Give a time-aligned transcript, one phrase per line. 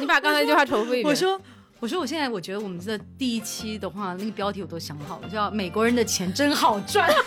[0.00, 1.06] 你把刚才那句话重复一遍。
[1.06, 1.38] 我说，
[1.78, 7.10] 我说，我现在我觉得我们这第一期的话，那个标题我都想好了，叫“美国人的钱真好赚”。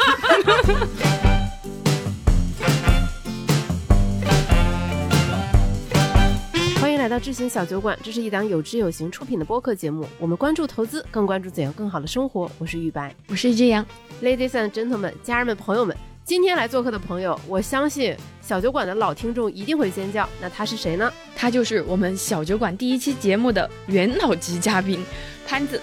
[6.82, 10.08] 欢迎来到智行小酒馆，这是一档有知有行出品的播客节目。
[10.18, 12.50] 我们关注投资，更关注怎样更好的生活。
[12.58, 13.86] 我是玉白，我是一阳
[14.24, 15.96] ，Ladies and gentlemen，家人们、朋友们。
[16.26, 20.28] 今天来做客的朋友，我相信小酒馆的老听众一定会尖叫。
[20.40, 21.12] 那他是谁呢？
[21.36, 25.04] 他就是我们小酒馆第一期节目的元老级嘉宾
[25.46, 25.82] 潘子。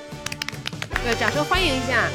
[1.04, 2.08] 对，掌声欢迎一下。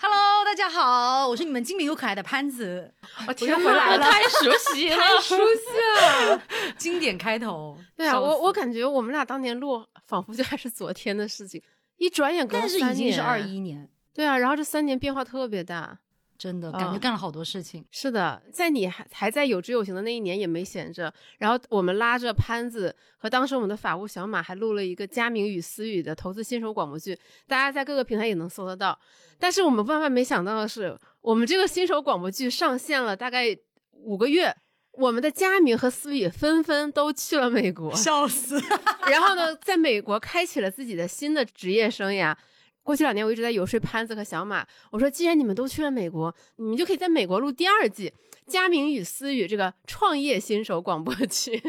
[0.00, 2.92] Hello，大家好，我是你们精明又可爱的潘子。
[3.28, 6.42] 我天回来了， 太熟悉了，太熟悉了，
[6.76, 7.78] 经典开头。
[7.96, 11.62] 对啊，我我感觉我们俩当年录，仿佛就还是昨天的事情，
[11.98, 13.88] 一转眼隔但是已经是二一年。
[14.12, 15.98] 对啊，然后这三年变化特别大，
[16.36, 17.84] 真的感觉干了好多事情。
[17.90, 28.98] 是的，在你还还在有知有行的那一年也没闲着，然后我们拉着潘子和当时我们的法务小马还录了一个佳明与思雨的投资新手广播剧，大家在各个平台也能搜得到。
[29.38, 33.56] 但是我们万万没想到的是，我们这个新手广播剧上线了大概
[33.92, 34.54] 五个月，
[34.92, 38.60] 我们的佳明和思雨纷纷都去了美国， 笑死。
[39.08, 42.36] 然后呢，在美国开启了自己的新的职业生涯。
[42.82, 44.66] 过去两年，我一直在游说潘子和小马。
[44.90, 48.12] 我说，既然你们都去了美国，你们就可以在美国录第二季
[48.50, 51.62] 《佳明与思雨》这个创业新手广播剧。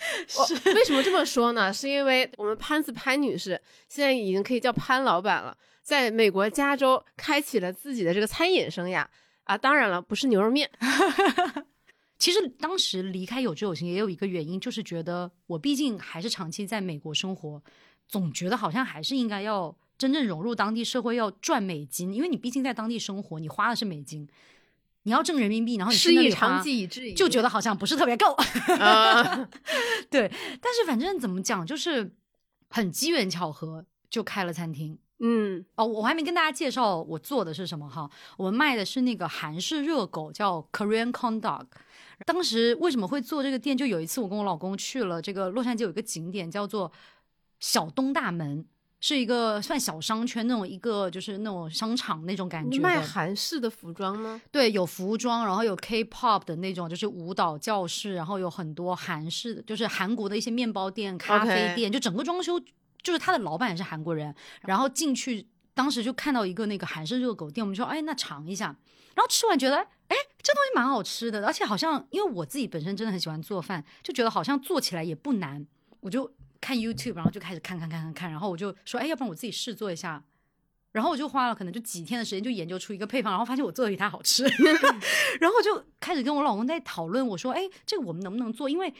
[0.28, 1.72] 是为什么这么说呢？
[1.72, 9.04] 是因为我们潘子潘女士现在已经可以叫潘老板了，在美国加州开启了自己的这个餐饮生涯
[9.44, 9.58] 啊！
[9.58, 10.70] 当然了，不是牛肉面。
[12.16, 17.62] 其实当时离开有志有行也有一个原因，就是觉得我毕竟还是长期在美国生活，
[18.06, 19.74] 总觉得好像还是应该要。
[20.00, 24.26] 真正融入当地社会要赚美金，因为你毕竟在当地生活，你花的是美金，
[25.02, 28.34] 你要挣人民币，然后你是一长计以，就觉得好像不是特别够。
[30.08, 32.14] 对，但是反正怎么讲，就是
[32.70, 34.98] 很机缘巧合就开了餐厅。
[35.18, 41.66] 嗯，哦，我还没跟大家介绍我做的是什么哈，我们卖的是那个韩式热狗，叫 Korean Corn Dog。
[42.24, 43.76] 当时为什么会做这个店？
[43.76, 46.90] 就有一次我跟我老公去了这个洛杉矶有一个景点叫做
[47.58, 48.64] 小东大门。
[49.00, 54.40] 是一个算小商圈那种一个就是那种商场那种感觉，卖韩式的服装吗？
[54.52, 62.60] 对，有服装，然后有 K-pop 的那种，就是舞蹈教室，然后有很多韩式的，就是韩国的一些面包店、咖啡店，就整个装修，
[63.02, 64.34] 就是他的老板也是韩国人。
[64.60, 68.66] 然后进去，当时就看到一个那个韩式热狗店，我们说，哎，那尝一下。
[69.14, 75.66] 然后吃完觉得，哎，这东西蛮好吃的，而且好像因为我自己本身真的很喜欢做饭，就觉得好像做起来也不难，
[76.00, 76.30] 我就。
[76.60, 80.22] 看 YouTube，然后就开始看看看看看，然后我就说，哎，要不然我自己试做一下。
[80.92, 84.42] 然后我就花了可能就几天的时间，就研究出一个配方，然后发现我做的比他好吃。
[85.40, 88.68] 然后就开始跟我老公在讨论，我说，哎，这个我们能不能做？
[88.68, 88.92] 因为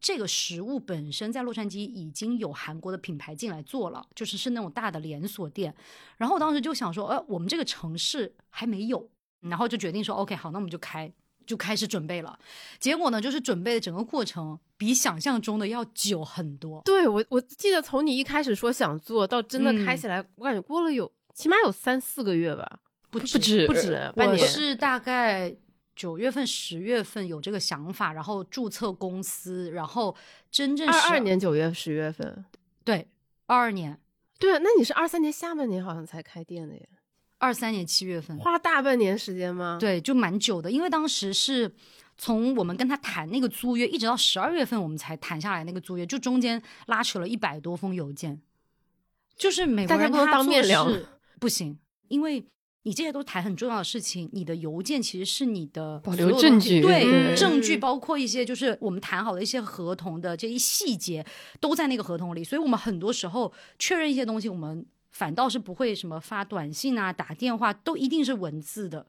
[0.00, 5.72] 这个食物本身在洛杉矶已经有韩国的品牌进来做了，就是是那种大的连锁店。
[6.16, 9.08] 然后我当时就想说，呃，我们这个城市还没有，
[9.42, 11.12] 然后就决定说，OK，好，那我们就开。
[11.46, 12.38] 就开始准备了，
[12.78, 16.82] 结果呢，就是准备的整个过程比想象中的要久很多。
[16.84, 22.80] 对我，我记得从你一开始说想做到真的开起来，我感觉过了有起码有三四个月吧，
[23.10, 24.46] 不不止不止半年。
[24.46, 25.54] 是大概
[25.94, 30.14] 九月份、十月份有这个想法，然后注册公司，然后
[30.50, 32.44] 真正二二年九月、十月份，
[32.84, 33.08] 对，
[33.46, 33.98] 二二年，
[34.38, 36.88] 对啊，那你是二三年下半年好像才开店的耶。
[37.38, 39.76] 二三年七月份，花大半年时间吗？
[39.78, 41.70] 对，就蛮久的，因为当时是
[42.16, 48.40] 从我们跟他谈那个租约，一直到十二月份我们才谈下来那个租约，就中间拉扯了一百多封邮件。
[49.36, 50.90] 就是美国人他当面聊
[51.38, 52.42] 不行，因为
[52.84, 61.22] 你这些都谈很重要的事情，你的邮件其实是你的保留证据，对证据包括一些就是我们谈好的一些合同的这一细节
[61.60, 64.86] 都在那个合同里，所以我们很多时候确认一些东西，我们。
[65.16, 69.06] 反倒是不会什么发短信啊、打电话，都一定是文字的。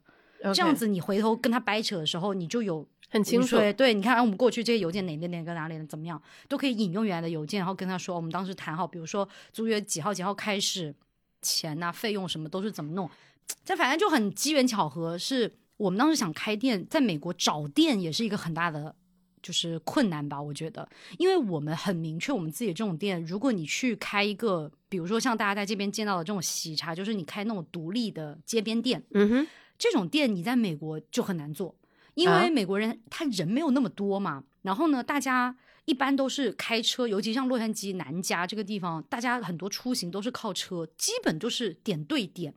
[0.53, 3.57] 这样子，你回头跟他掰扯的时候，你就有很清楚。
[3.73, 10.95] 对，你看，我们过去这些邮件哪个哪个哪里怎么样，都可以引用原来的邮件，然后跟他说，我们当时谈好，比如说租约几号几号开始，
[11.41, 13.09] 钱呐、费用什么都是怎么弄。
[13.65, 18.95] 这反正就很机缘巧合，是我们当时想开店，在美国找店也是一个很大的。
[19.47, 20.85] 就是困难吧，我觉得，
[21.17, 29.47] 因为我们很明确，我们自己这种店，如果你去开一个，比如说像大家在这边见到的这种喜茶，就是你开那种独立的街边店，嗯哼，
[29.79, 31.73] 这种店你在美国就很难做，
[32.15, 35.55] 因为美国人他人没有那么多嘛，然后呢，大家
[35.85, 42.53] 一般都是开车，尤其像洛杉矶南加这个地方，大家很多出行都是靠车，基本就是点对点。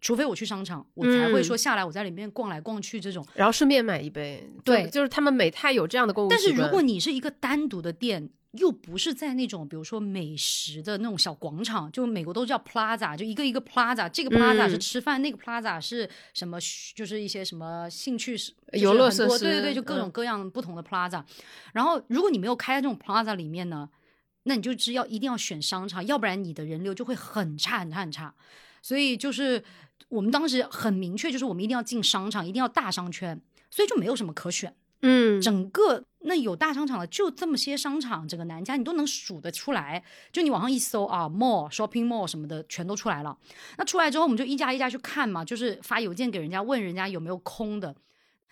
[0.00, 3.26] 除非我去商场，我才会说下来我在里面逛来逛去这种。
[3.34, 4.48] 然后顺便买一杯。
[4.64, 16.58] 对就就是他们美泰有这样的购物但是如果你是一个单独的店，又不是在那种比如说美食的那种小广场，就美国都叫 plaza，就一个一个 plaza，这个 plaza 是嗯吃饭，那个 plaza 是什么？
[16.94, 21.22] 就是一些什么兴趣是游乐设施对对对，就各种嗯各样不同的 plaza。
[21.74, 23.90] 然后如果你没有开在这种 plaza 里面呢，
[24.44, 28.34] 那你就只要一定要选商场，要不然你的人流就会很差很差很差。
[28.80, 29.62] 所以就是
[30.08, 33.40] 我们当时很明确，就是我们一定要进商场，一定要大商圈，
[33.70, 34.74] 所以就没有什么可选。
[35.02, 40.02] 嗯，整个那有大商场的就这么些商场，整个南家你都能数得出来。
[40.32, 43.36] 就你网上一搜啊，mall、shopping mall 什么的全都出来了。
[43.76, 47.94] 那出来之后，我们就一家一家去看嘛，就是发邮件给人家问人家有没有空的。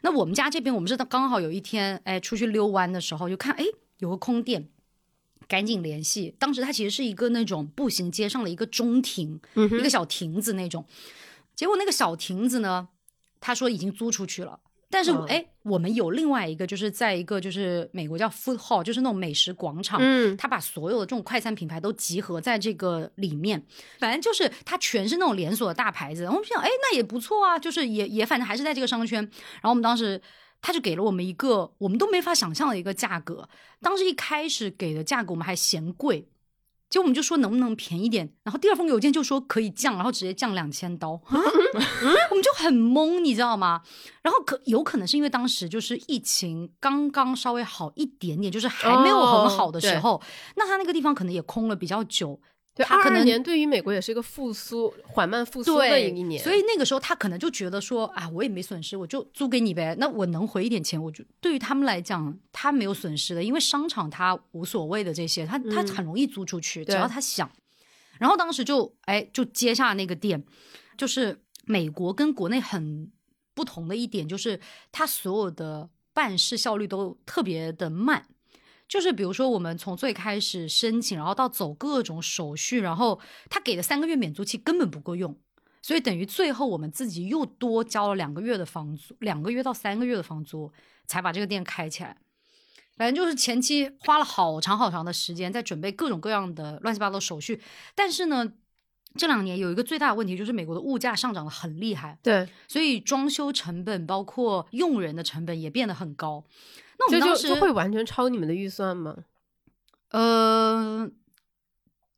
[0.03, 3.65] 那我们家这边我们是刚好有一天，哎，出去遛弯的时候就看，哎，
[3.99, 4.69] 有个空店。
[5.47, 6.35] 赶紧联系！
[6.39, 10.83] 当时它其实是一个那种步行街上的一个中庭，嗯一个小亭子那种。
[11.55, 12.89] 结果那个小亭子呢，
[13.41, 14.61] 他说已经租出去了。
[14.91, 23.61] 但是嗯哎、我们有另外一个，就是在一个就是美国叫 food hall，就是那种美食广场，嗯他把所有的这种快餐品牌都集合在这个里面，
[23.99, 26.27] 反正就是它全是那种连锁的大牌子。
[26.27, 29.21] 我们想，哎，那也不错啊，就是也也反正还是在这个商圈。
[29.21, 30.21] 然后我们当时
[30.63, 33.49] 他就给了我们一个我们都没法想象的一个价格，
[33.81, 36.29] 当时一开始给的价格我们还嫌贵。
[36.95, 41.35] 结果我们就说能不能便宜点，然后第二封邮件就说可以降，然后直接降两千刀，啊
[42.31, 43.83] 我们就很懵，你知道吗？
[44.23, 50.23] 然后可有可能是因为当时就是疫情刚刚稍微好一点点，就是还没有很好的时候，
[50.55, 52.39] 那他那个地方可能也空了比较久，
[52.75, 59.95] 对，二二年对于美国也是一个复苏、缓慢复苏的对一年，所以那个时候他可能就觉得说啊，我也没损失，我就租给你呗。
[60.01, 67.49] 那我能回一点钱，我就对于他们来讲，他没有损失的，因为商场他无所谓的这些，他他嗯很容易租出去，只要他想。
[68.19, 70.43] 然后当时就哎就接下那个店，
[70.99, 73.09] 就是美国跟国内很
[73.55, 74.59] 不同的一点，就是
[74.91, 78.27] 他所有的办事效率都特别的慢。
[78.87, 85.37] 就是比如说，我们从最开始申请，然后到走各种手续，然后他给的三个月免租期根本不够用，
[85.83, 90.71] 所以等于最后我们自己又多交了两个月的房租，两个月到三个月的房租，
[91.07, 92.17] 才把这个店开起来。
[92.97, 97.61] 反正就是前期花了好长好长的时间在准备各种各样的乱七八糟手续，
[97.97, 98.53] 但是呢，
[99.17, 106.45] 这两年有一个最大的问题就是美国的物价上涨的很厉害，对，所以装修成本包括用人的成本也变得很高。
[106.99, 109.17] 那我就们当时就就会完全超你们的预算吗？
[110.11, 111.11] 呃，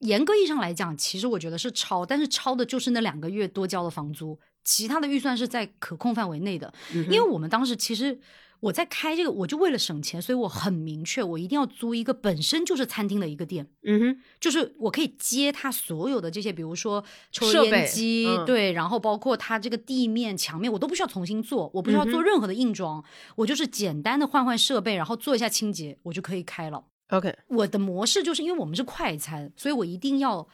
[0.00, 6.72] 严格意义上来讲，其实我觉得是超，但是超的就是那两个月多交的房租，其他的预算是在可控范围内的。
[6.92, 8.18] 因为我们当时其实
[8.66, 18.44] 我在开这个，我就为了省钱，所以我很明确，我一定要租一个本身就是餐厅的一个店，嗯哼，就是我可以接它所有的这些，比如说抽烟机，嗯。
[18.44, 23.04] 对，然后包括它这个地面、墙面，我都不需要重新做，我不需要嗯做任何的硬装，
[23.36, 26.84] 我就是简单的换换设备，然后做一下清洁，我就可以开了。
[27.10, 30.46] OK，我的模式就是因为我们是快餐，所以我一定要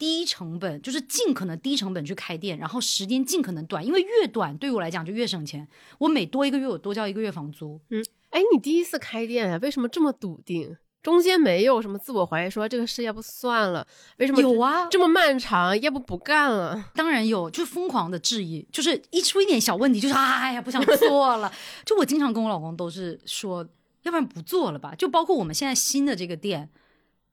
[0.00, 5.68] 低成本，就是尽可能低成本去开店，然后时间尽可能短，因为越短对我来讲就越省钱。
[5.98, 7.78] 我每多一个月，我多交一个月房租。
[7.90, 10.74] 嗯哎，你第一次开店啊，为什么这么笃定？
[11.02, 13.86] 中间没有什么自我怀疑，说这个事要不算了？
[14.16, 15.78] 为什么有啊这么漫长？
[15.80, 16.90] 要不不干了？
[16.94, 21.52] 当然有，就疯狂的质疑，就是一出一点小问题，就是哎呀不想做了。
[21.84, 23.66] 就我经常跟我老公都是说，
[24.02, 24.94] 要不然不做了吧。
[24.94, 26.68] 就包括我们现在新的这个店，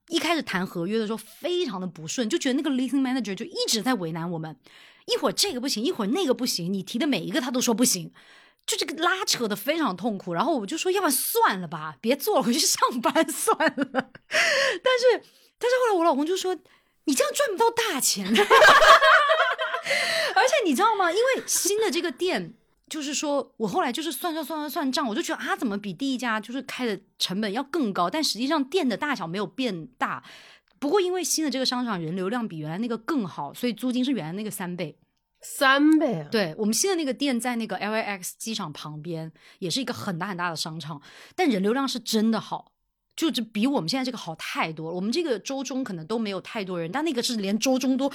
[0.09, 4.55] 一开始谈合约的时候非常的不顺，就觉得那个 leasing manager 就一直在为难我们，
[5.05, 8.13] 一会儿这个不行，一会儿那个不行，你提的每一个他都说不行。
[8.65, 13.75] 就这个拉扯的非常痛苦，然后我就说，要不然算了吧，别做了，回去上班 算了。
[13.87, 15.23] 但是，
[15.57, 16.53] 但是后来我老公就说，
[17.05, 18.27] 你这样赚不到大钱。
[20.35, 21.09] 而且你知道吗？
[21.09, 22.53] 因为新的这个店，
[22.89, 28.09] 就是说我后来就是算算算算算账，我就觉得啊，怎么比第一家就是开的成本要更高？
[28.09, 30.23] 但实际上店的大小没有变大，
[30.79, 34.97] 不过因为新的这个商场人流量比原来那个更好，所以租金是原来那个三倍。
[35.39, 36.27] 三倍啊！
[36.31, 40.99] 对我们新的那个店在那个 LAX 机场旁边，也是一个很大很大的商场，
[41.35, 42.71] 但人流量是真的好。
[43.15, 44.95] 就这比我们现在这个好太多了。
[44.95, 48.11] 我们这个周中可能都没有太多人，但那个是连周中都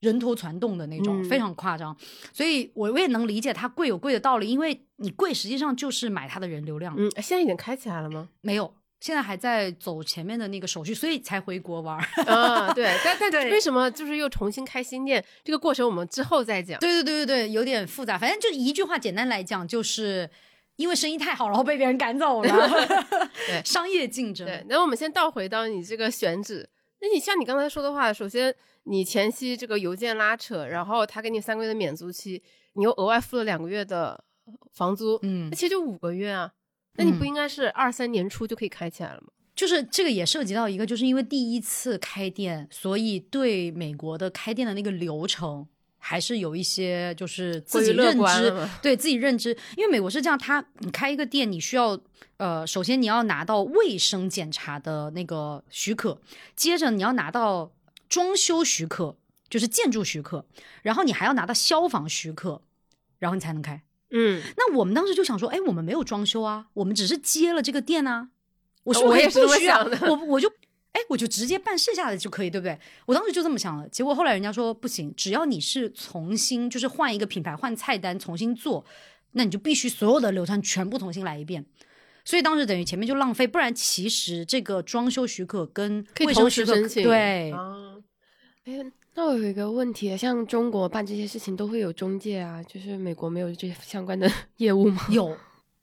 [0.00, 1.96] 人头攒动的那种，嗯非常夸张。
[2.32, 6.94] 所以我我也能理解它贵有贵的道理，因为你贵实际上就是买它的人流量。
[6.98, 8.28] 嗯，现在已经开起来了吗？
[8.42, 12.24] 没有，现在还在走前面的那个手续，所以才回国玩儿。
[12.24, 15.24] 啊，对，但但对为什么就是又重新开新店？
[15.42, 16.78] 这个过程我们之后再讲。
[16.80, 18.18] 对对对对对，有点复杂。
[18.18, 20.28] 反正就一句话，简单来讲，就是
[20.76, 22.68] 因为生意太好，然后被别人赶走了。
[23.46, 24.46] 对商业竞争。
[24.46, 26.68] 对，那我们先倒回到你这个选址。
[27.00, 32.42] 那你像你刚才说的话，首先你前期这个邮件拉扯，然后他给你三个月的免租期，
[32.74, 34.22] 你又额外付了两个月的
[34.72, 36.52] 房租，嗯那，其实就五个月啊。
[36.96, 39.28] 那你不嗯应该是二三年初就可以开起来了吗？
[39.56, 51.98] 就是这个也涉及到一个，就是因为第一次开店，所以对美国的开店的那个流程还是有一些就是自己认知对自己认知，因为美国是这样，他你开一个店，你需要
[52.36, 56.20] 呃，首先你要拿到卫生检查的那个许可，
[56.54, 57.70] 接着你要拿到
[58.14, 59.16] 装修许可，
[59.50, 60.46] 就是建筑许可，
[60.82, 62.62] 然后你还要拿到消防许可，
[63.18, 63.82] 然后你才能开。
[64.12, 68.28] 嗯，那我们当时就想说，哎，我们没有装修啊，我们只是接了这个店啊。
[68.84, 70.48] 我说哦我也不需要我我就
[70.92, 72.78] 哎，我就直接办剩下的就可以，对不对？
[73.06, 73.88] 我当时就这么想了。
[73.88, 78.84] 结果后来人家说不行，只要你是重新就是换一个品牌、换菜单、重新做，
[79.32, 81.66] 那你就必须所有的流程全部重新来一遍。
[82.24, 86.74] 所以当时等于前面就浪费，不然其实这个装修许可跟卫生许可。
[86.88, 87.93] 对，啊，
[88.64, 88.82] 哎，
[89.14, 95.06] 那我有一个问题，像中国办这些事情都会有中介啊，就是美国没有这些相关的 业务吗？
[95.10, 95.36] 有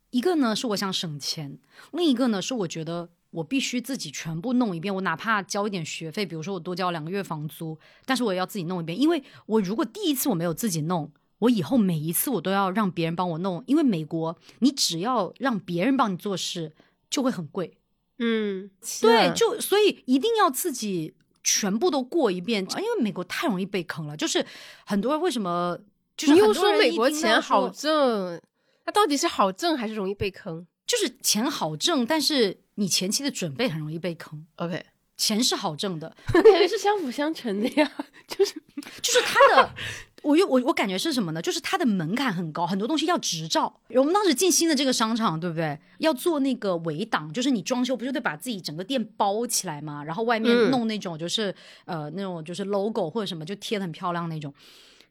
[0.09, 1.59] 一个呢是我想省钱，
[1.91, 11.11] 另一个呢是我觉得我必须自己全部弄一遍，我哪怕交一点学费，比如说我多交两个月房租，但是我也要自己弄一遍，因为我如果第一次我没有自己弄。
[11.41, 16.71] 我以后每一次我都要让别人帮我弄，因为美国你只要让别人帮你做事
[17.09, 17.79] 就会很贵，
[18.19, 18.69] 嗯，
[19.01, 24.15] 对，就所以一定要自己全部都过一遍，因为美国太容易被坑了。
[24.15, 24.45] 就是
[24.85, 25.77] 很多人为什么
[26.15, 28.39] 就是你又很多说美国钱好挣，
[28.85, 34.45] 那到底是好挣还是容易被坑就是钱好挣，但是你前期的准备很容易被坑。
[34.57, 37.91] ？OK，钱是好挣的， 感觉是相辅相成的呀，
[38.27, 38.53] 就是
[39.01, 39.75] 就是他的，
[40.21, 41.41] 我又我我感觉是什么呢？
[41.41, 43.81] 就是它的门槛很高，很多东西要执照。
[43.89, 45.79] 我们当时进新的这个商场，对不对？
[45.97, 51.53] 要做那个围挡，就是你装修不就得把自己整个店包起来嘛，然后外面嗯弄那种就是、
[51.85, 54.53] 呃那种就是 logo 或者什么就贴的很漂亮那种。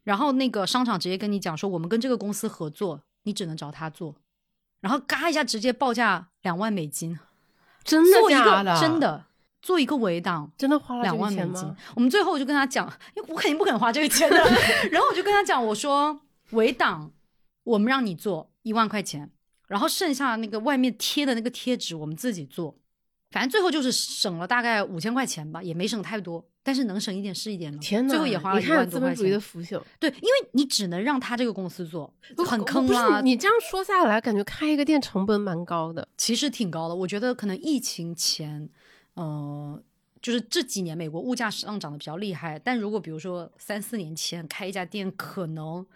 [0.04, 4.14] 然后那个商场直接跟你讲说，我们跟这个公司合作，你只能找他做。
[4.80, 7.18] 然后嘎一下直接报价两万美金，
[7.84, 8.80] 真的假的？
[8.80, 9.26] 真的
[9.62, 11.76] 做一个围挡，真的花了两万美金吗？。
[11.94, 14.36] 我们最后我就跟他讲，因为我肯定不肯花这个钱的。
[14.90, 17.10] 然后我就跟他讲，我说围挡
[17.64, 19.30] 我们让你做一万块钱，
[19.68, 22.76] 然后剩下那个外面贴的那个贴纸我们自己做。
[23.30, 27.78] 反正最后就是省了大概五千块钱吧，也没省太多，但是能省一点是一点了。
[27.78, 28.10] 天哪！
[28.10, 29.40] 最后也花了一万多块资本主义的钱。
[29.40, 32.12] 腐朽，对，因为你只能让他这个公司做，
[32.44, 33.20] 很坑不是啊。
[33.20, 36.08] 你这样说下来，感觉开一个店成本蛮高的。
[36.16, 36.94] 其实挺高的。
[36.96, 38.68] 我觉得可能疫情前，
[39.20, 39.82] 呃，
[40.22, 42.58] 就是这几年美国物价上涨的比较厉害。
[42.58, 45.86] 但如果比如说三四年前开一家店，可能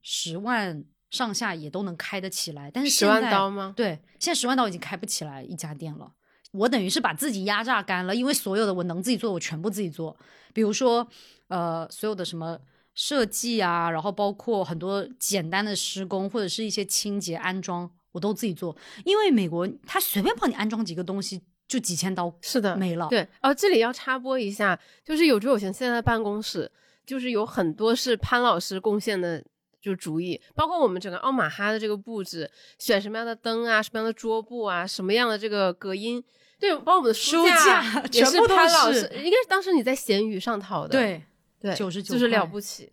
[0.00, 2.70] 十万上下也都能开得起来。
[2.70, 3.74] 但是十万刀吗？
[3.76, 6.10] 对，现在十万刀已经开不起来一家店了。
[6.52, 10.16] 我等于是把自己压榨干了，因为所有的我能自己做，我全部自己做。
[10.54, 11.06] 比如说，
[11.48, 12.58] 呃，所有的什么
[12.94, 18.74] 设计啊，然后包括很多简单的施工或者是一些清洁安装，我都自己做。
[19.04, 23.08] 因为美国他随便帮你安装几个东西就几千刀是的，没了。
[23.08, 26.70] 对，哦，这里要插播一下，就是有桌有闲现在的办公室，
[27.06, 29.42] 就是有很多是潘老师贡献的。
[29.80, 32.48] 就主意，包括我们整个奥马哈的这个布置，
[32.78, 36.22] 选什么样的灯啊，什么样的桌布啊，什么样的这个隔音，
[36.60, 41.24] 对，包括我们的书架全部潘老师，应该是当时你在闲鱼上淘的，对
[41.58, 42.92] 对，九十九就是了不起，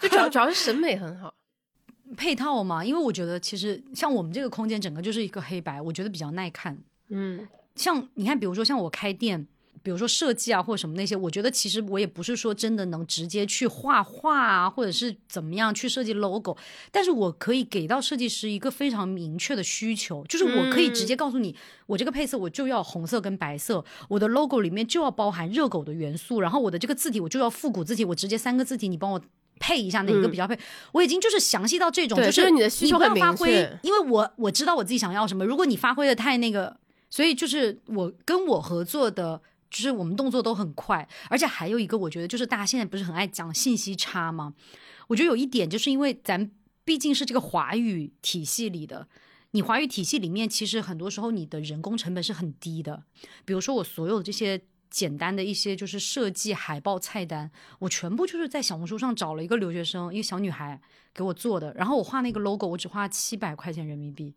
[0.00, 1.32] 就主要 主要是审美很好，
[2.18, 6.76] 配套嘛，因为我觉得其实像我们这个空间整个就是一个黑白，我觉得比较耐看。
[7.10, 9.46] 嗯，像你看，比如说像我开店，
[9.82, 16.56] 比如说设计啊或者什么那些，我觉得其实我也不是说真的能直接去画画啊，或者是怎么样去设计 logo，
[16.90, 21.54] 但是我可以给到设计师一个非常明确的需求，就是我可以直接告诉你，
[21.86, 29.20] 我这个配色我就要红色跟白色，我的 logo 里面就要包含热狗的元素，然后我的这个字体我就要复古字体，我直接三个字体你帮我。
[29.60, 30.58] 配一下哪个比较配？
[30.90, 35.44] 我已经就是详细到这种，就是你的需求很发挥明确，因为我我知道我自己想要什么。
[35.44, 36.76] 如果你发挥的太那个，
[37.14, 39.40] 所以就是我跟我合作的，
[39.70, 44.54] 就是我们动作都很快，而且还有一个，我觉得就是大家现在不是很爱讲信息差吗？
[45.06, 46.50] 我觉得有一点就是因为咱
[46.84, 49.06] 毕竟是这个华语体系里的，
[49.52, 53.04] 你华语体系里面其实很多时候你的人工成本是很低的，
[53.44, 54.60] 比如说我所有的这些。
[54.90, 60.80] 简单的一些就是设计海报、菜单，我全部就是在小红书上找了一个留学生，一个小女孩
[61.12, 61.74] 给我做的。
[61.74, 64.32] 然后我画那个 logo，我只花七百块钱人民币。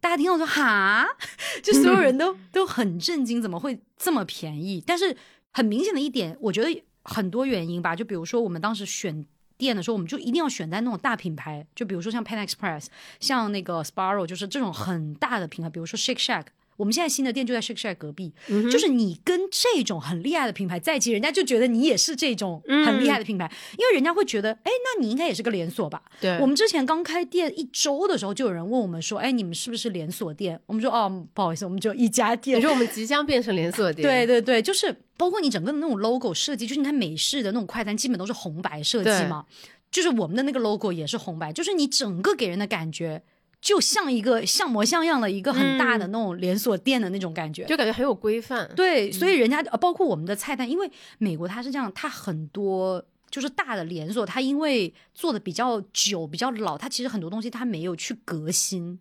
[0.00, 1.06] 大家听到说哈，
[1.62, 4.82] 就所有人都都很震惊，怎么会这么便宜？
[4.86, 5.16] 但是
[5.52, 7.96] 很明显的一点，我觉得很多原因吧。
[7.96, 9.24] 就比如说我们当时选
[9.56, 12.86] 店的时候，我们就一定要选在那种大品牌，就比如说像 Pan Express，
[13.20, 16.46] 像那个 Sparrow，就是这种很大的品牌，比如说 Shake Shack。
[16.76, 26.02] 我们现在新的店就在 Shake Shack 隔壁，嗯就是你跟这种很厉害的品牌在一起，人家就觉得你也是这种很厉害的品牌，因为人家会觉得，哎，那你应该也是个连锁吧？
[26.20, 30.60] 对，我们之前刚开店一周的时候，就有人问我们说，哎，你们是不是连锁店？
[30.66, 32.58] 我们说，哦，不好意思，我们只有一家店。
[32.58, 39.46] 你说我们即将变成连锁店，对对对，就是包括你整个的那种 logo 设计，就是你看美式的那种快餐，基本都是红白设计嘛，
[39.90, 43.22] 就是我们的那个 logo 也是红白，就是你整个给人的感觉。
[43.66, 48.70] 就像一个像模像样的一个很大的那种连锁店的那种感觉，就感觉很有规范。
[48.76, 59.00] 对，所以人家包括我们的菜单，因为美国它是这样，它很多就是大的连锁，它因为做的比较久、比较老，它其实很多东西它没有去革新，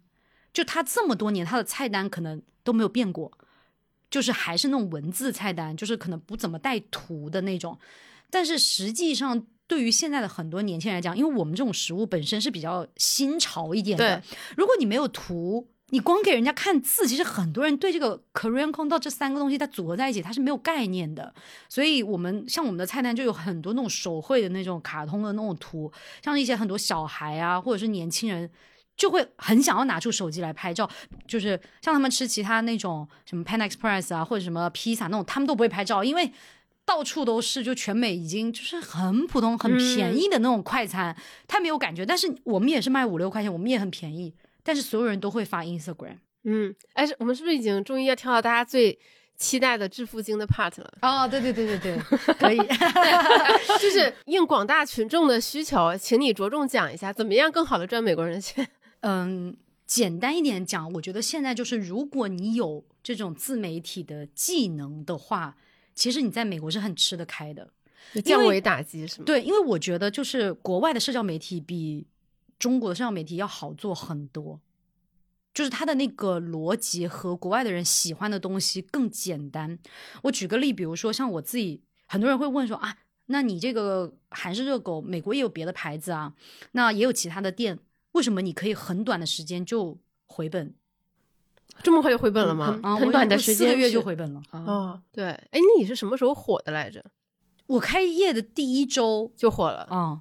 [0.52, 3.32] 就它这么多年，它的菜单可能都没有变过，
[4.10, 7.78] 就是还是那种文字菜单，就是可能不怎么带图的那种，
[8.32, 9.46] 但是实际上。
[9.68, 14.22] 对于现在的很多年轻人来讲，因为我们这种食物本身是比较新潮一点的，
[14.56, 21.34] 如果你没有图，你光给人家看字，其实很多人对这个 Korean c o n d 这三个东西它组合在一起，它是没有概念的。
[21.70, 25.92] 所以，我们像我们的菜单就有很多那种手绘的那种卡通的那种图，
[26.24, 28.50] 像一些很多小孩啊，或者是年轻人，
[28.96, 30.90] 就会很想要拿出手机来拍照。
[31.28, 36.32] 就是像他们吃其他那种什么 Pan Express 啊，或者什么披萨那种，他们都不会拍照，因为。
[36.86, 41.15] 到处都是，就全美已经就是很普通、很便宜的那种快餐，
[41.48, 42.06] 他没有感觉。
[42.06, 44.32] 但是我们也是卖五六块钱，我们也很便宜。
[44.62, 46.18] 但是所有人都会发 Instagram。
[46.44, 48.98] 嗯，哎，我们是不是已经终于要跳到大家最
[49.36, 50.94] 期待的致富经的 part 了？
[51.01, 52.58] 哦，对对对对对，可以。
[53.82, 58.68] 就是 应广大群众的需求，请你着重讲一下，怎么样更好的赚美国人的钱？
[59.01, 65.58] 嗯，简单一点讲，我觉得现在就是，如果你有这种自媒体的技能的话。
[65.96, 67.72] 其实你在美国是很吃得开的，
[68.24, 69.25] 降维打击是吗？
[69.25, 72.06] 对，因为我觉得就是国外的社交媒体比
[72.60, 74.60] 中国的社交媒体要好做很多，
[75.54, 79.80] 就是它的那个逻辑和国外的人喜欢的东西更简单。
[80.24, 82.98] 我举个例，比如说像我自己，很多人会问说啊，
[83.28, 86.34] 那你这个韩式热狗，美国也有别的牌子啊，
[86.74, 87.80] 那也有其他的店，
[88.12, 89.98] 为什么你可以很短的时间就
[90.28, 90.75] 回本？
[91.84, 92.80] 这么快就回本了吗？
[93.00, 94.42] 很短的时间，四个月就回本了。
[94.52, 97.04] 哦，对，哎，那你是什么时候火的来着？
[97.68, 99.88] 我开业的第一周就火了。
[99.92, 100.20] 嗯，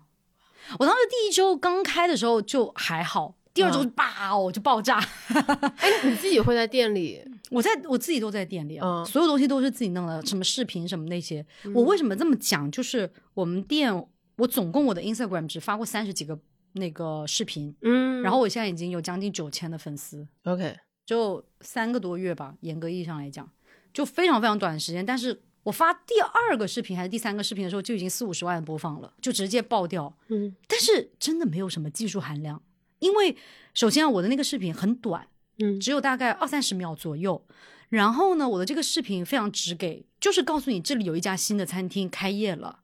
[0.78, 4.98] 我当时第一周刚开的时候就还好，第二周爆就爆炸。
[5.28, 7.22] 哎，你自己会在店里？
[7.50, 11.44] 我在我自己都在店里啊，所有东西都是自己弄的，什么视频什么那些。
[11.74, 12.70] 我为什么这么讲？
[12.70, 16.38] 就是我们店，我总共我的 Instagram 只发过三十几个
[16.72, 20.26] 那个视频，嗯，然后我现在已经有将近九千的粉丝。
[20.44, 20.76] OK。
[21.04, 23.50] 就三个多月吧，严格意义上来讲，
[23.92, 25.04] 就非常非常短的时间。
[25.04, 30.16] 但是我发第二个视频还是第三个视频的时候，就已经四五十万播放了，就直接爆掉。
[30.28, 32.62] 嗯，但是真的没有什么技术含量，
[32.98, 33.36] 因为
[33.72, 37.44] 首先我的那个视频很短，嗯，只有大概二三十秒左右。
[37.90, 42.80] 然后呢，我的这个视频非常直给，就是告诉你这里有一家新的餐厅开业了。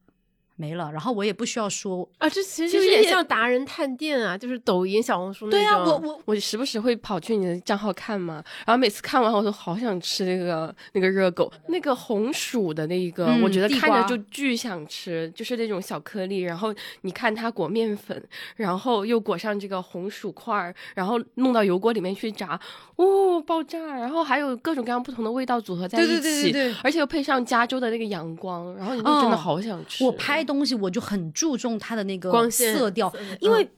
[0.60, 5.58] 没了，然后我也不需要说啊，这其实有点像达人探店啊，就是抖音、小红书那种。
[5.58, 18.22] 对啊，我我我时不时会跑去你的账号看嘛，然后每次看完我都好想吃那个那个热狗，那个红薯的那一个，我觉得看着就巨想吃，就是那种小颗粒，然后你看它裹面粉，
[18.56, 22.60] 然后又裹上这个红薯块儿，然后弄到油锅里面去炸，
[22.96, 23.78] 哦，爆炸！
[23.78, 30.04] 然后还有各种各样不同的味道组合在一起，对对对对，而且又配上加州的那个阳光，然后你就真的好想吃。
[30.04, 30.44] 我拍。
[30.58, 33.70] 东西我就很注重它的那个光线色调，因为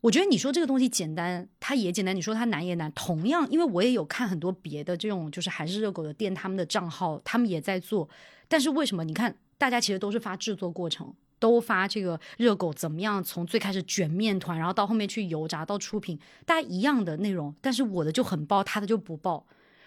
[0.00, 2.90] 我觉得你说这个东西简单，它也简单；你说它难也难。
[2.92, 8.08] 同样，因为我也有看很多别的这种就是韩式热狗的店，他们的账号他们也在做，
[8.48, 9.04] 但是为什么？
[9.04, 19.46] 你看大家其实都是发制作过程，都发这个热狗怎么样，从最开始卷面团，然后到后面去油炸到出品，大家一样的内容，但是我的就很爆，他的就不爆。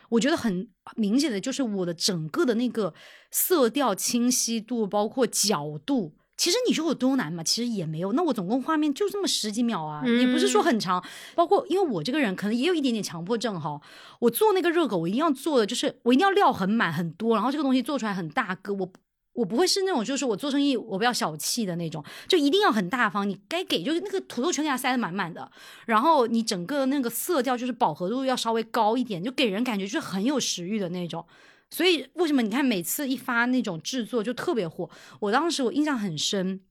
[0.10, 2.94] 我觉得很明显的就是我的整个的那个
[3.32, 6.14] 色调清晰度，包括角度。
[6.36, 7.44] 其实你说有多难嘛？
[7.44, 8.12] 其实也没有。
[8.14, 11.04] 那我总共画面就这么十几秒啊，也不是说很长。
[11.36, 13.80] 包括因为我这个人可能也有一点点强迫症哈，
[14.20, 18.74] 我做那个热狗，我一定要做的就是我一定要料很满很多，然后这个东西做出来很大个。
[18.74, 18.92] 我
[19.34, 23.28] 我不会是那种就是我做生意我不要小气的那种，就一定要很大方。
[23.28, 25.50] 你该给就是那个土豆全给它塞得满满的，
[25.86, 31.26] 然后你整个那个色调就是饱和度要稍微高一点，就给人感觉就是很有食欲的那种。
[31.74, 34.88] 所以为什么你看每次一发那种制作就特别火？
[35.20, 36.62] 我当时我印象很深，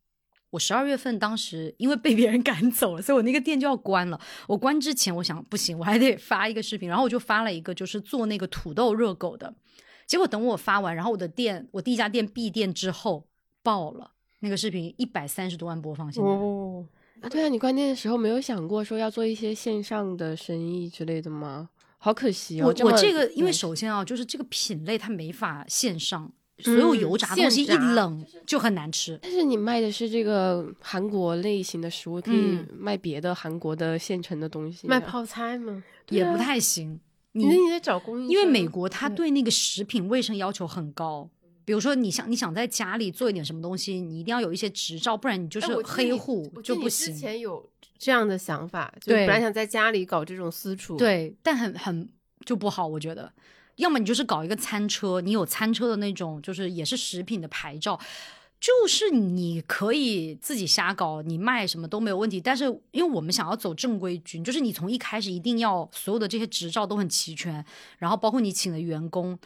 [0.51, 4.21] 我十二月份当时因为被别人 赶走了，所以我那个店就要关了。
[4.47, 9.53] 我关之前我想不行，我还得发一个视频，然后我就发了一个就是做那个土豆热狗的。
[10.07, 13.27] 结果等我发完，然后我的店我第一家店闭店之后
[13.61, 16.13] 爆了，那个视频一百三十多万播放。
[16.13, 16.87] 现在哦，
[17.21, 21.71] 啊对啊，你关店的时候没有想过说要做一些线上的生意之类的吗？
[22.05, 22.65] 好可惜哦。
[22.67, 29.17] 我我这个，因为首先啊，就是这个品类它没法线上，所有油炸东西一冷就很难吃。
[29.23, 34.91] 但是你卖的是这个韩国类型的食物，可以嗯卖别的韩国的现成的东西啊。
[34.91, 35.85] 卖泡菜吗？
[36.09, 36.99] 也不太行。
[37.35, 41.31] 你那你得找供应，因为美国它对那个食品卫生要求很高，
[41.65, 47.15] 比如说你想你想在家里做一点什么东西，你一定要有一些执照，不然你就是黑户就不行。
[47.15, 52.09] 前有这样的想法，就对本来想在家里搞这种私厨，，对，但很很
[52.45, 53.33] 就不好，我觉得。
[53.77, 57.99] 要么你就是搞一个餐车，你有餐车的那种，就是也是食品的牌照，
[58.61, 62.39] 就是你可以自己瞎搞，你卖什么都没有问题。
[62.39, 67.65] 但是因为我们想要走正规军，就是你从一开始一定要所有的这些执照都很齐全，
[67.99, 69.37] 然后包括你请的员工，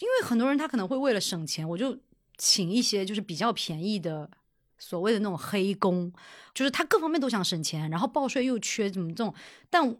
[0.00, 1.96] 因为很多人他可能会为了省钱，我就
[2.36, 4.30] 请一些就是比较便宜的。
[4.78, 6.12] 所谓的那种黑工，
[6.52, 9.32] 就是他各方面都想省钱，然后报税又缺怎么这种，
[9.70, 9.96] 但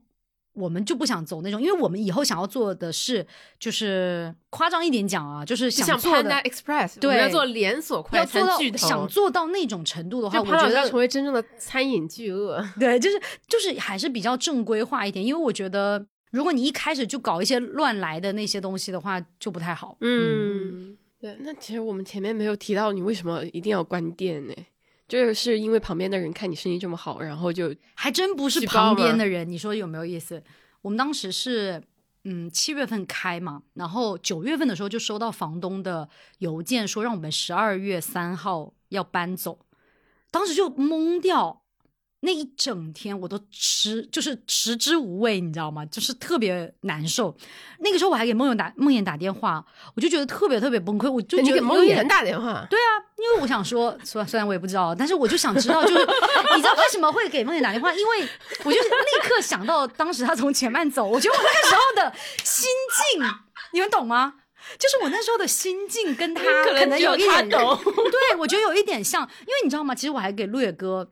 [0.52, 3.26] 我们就不想走那种，因为我们以后想要做的是，
[3.58, 12.62] 就是夸张一点讲啊，就是想做的 Express，对要做连锁快餐巨头，想做到那种程度的话，我觉得要成为真正的餐饮巨鳄。
[12.78, 16.06] 对，就是就是还是比较正规化一点，因为我觉得
[16.36, 19.96] 如果你一开始就搞一些乱来的那些东西的话，就不太好。
[20.02, 24.54] 嗯，对，那其实我们前面没有提到你为什么一定要关店呢？
[25.08, 30.42] 就是因为旁边的人看你生意这么好，然后就还真不是旁边的人，你说有没有意思？
[30.82, 31.82] 我们当时是
[32.24, 36.06] 嗯七月份开嘛，然后九月份的时候就收到房东的
[36.40, 39.58] 邮件，说让我们十二月三号要搬走，
[40.30, 41.62] 当时就懵掉。
[42.20, 45.84] 那一整天我都吃就是食之无味，你知道吗？
[45.86, 47.36] 就是特别难受。
[47.80, 55.98] 那个时候我还给梦妍打梦魇打电话，我就觉得特别特别崩溃，我就你觉得梦魇打电话，对啊，因为我想说，虽然虽然我也不知道，但是我就想知道，就是
[56.56, 57.92] 你知道为什么会给梦魇打电话？
[57.92, 58.28] 因为
[58.64, 58.88] 我就立
[59.22, 62.66] 刻想到当时他从前面走，我觉得我那个时候的心
[63.14, 63.22] 境，
[63.72, 64.34] 你们懂吗？
[64.78, 69.94] 就是我那时候的心境跟他可能有一点，对我觉得有一点像，因为你知道吗？
[69.94, 71.08] 其实我还给陆野哥。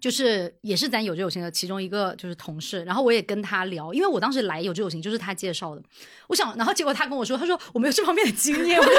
[0.00, 5.82] 就是也是咱有志有行的其中一个就是同事，然后我也跟他聊，因为我当时来有志有行就是他介绍的，
[6.28, 8.96] 我想，然后结果他跟我说，他说我没有这方面的经验，我 可能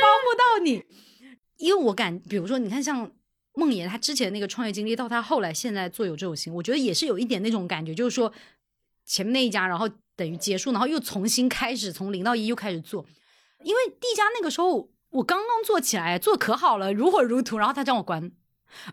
[0.00, 0.82] 帮不到你，
[1.56, 3.10] 因为我感，比如说你看像
[3.54, 8.32] 梦妍，她之前那个创业经历，到她后来现在做有志有行，我觉得也是有一点那种感觉，就是说
[9.04, 13.06] 前面那一家，然后等于结束，然后又重新开始，从零到一又开始做，
[13.62, 18.30] 因为第一家那个时候我刚刚做起来，做可好了，如火如荼，然后他叫我关，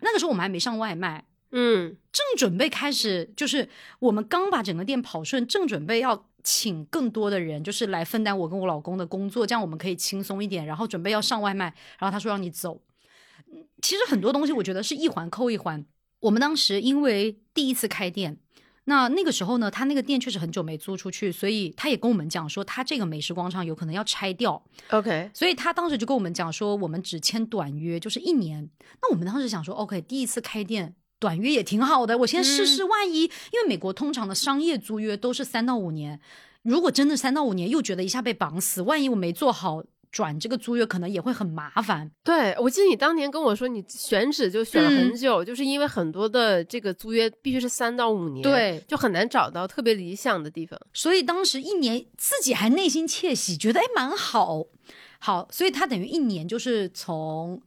[0.02, 10.66] 那个时候我们还没上外卖，嗯，正准备开始，就是我们刚把整个店跑顺，正准备要请更多的人，就是来分担我跟我老公的工作，这样我们可以轻松一点。
[10.66, 11.66] 然后准备要上外卖，
[12.00, 12.82] 然后他说让你走。
[13.52, 15.86] 嗯其实很多东西我觉得是一环扣一环。
[16.22, 18.38] 我们当时因为第一次开店，
[18.86, 24.62] 那那个时候呢，他那个店确实很久没租出去，所以他也跟我们讲说，他这个美食广场有可能要拆掉。
[24.90, 28.70] OK，所以他当时就跟我们讲说，我们只签短约，就是一年。
[29.02, 36.20] 那我们当时想说，OK，第一次开店，短约也挺好的，我先试试，万一、因为美国通常的商业租约都是三到五年，
[36.62, 42.10] 如果真的三到五年又觉得一下被绑死，万一我没做好转这个租约，可能也会很麻烦。
[42.24, 50.80] 对，我记得你当年跟我说，你选址就选了嗯很久，就是因为很多的这个租约必须是三到五年，对，就很难找到特别理想的地方。
[50.94, 54.64] 所以当时一年自己还内心窃喜，觉得哎蛮好，
[55.18, 57.60] 好，所以他等于一年就是从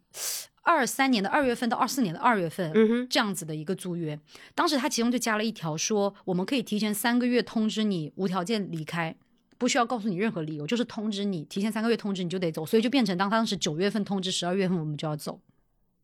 [0.63, 4.19] 二三年的二月份到二四年的二月份，嗯哼，这样子的一个租约。
[4.55, 9.17] 当时他其中就加了一条说，我们可以提前三个月通知你无条件离开，
[9.59, 15.40] 不需要告诉你任何理由，就是通知你，提前三个月通知你就得走，所以就变成当当时九月份通知，十二月份我们就要走。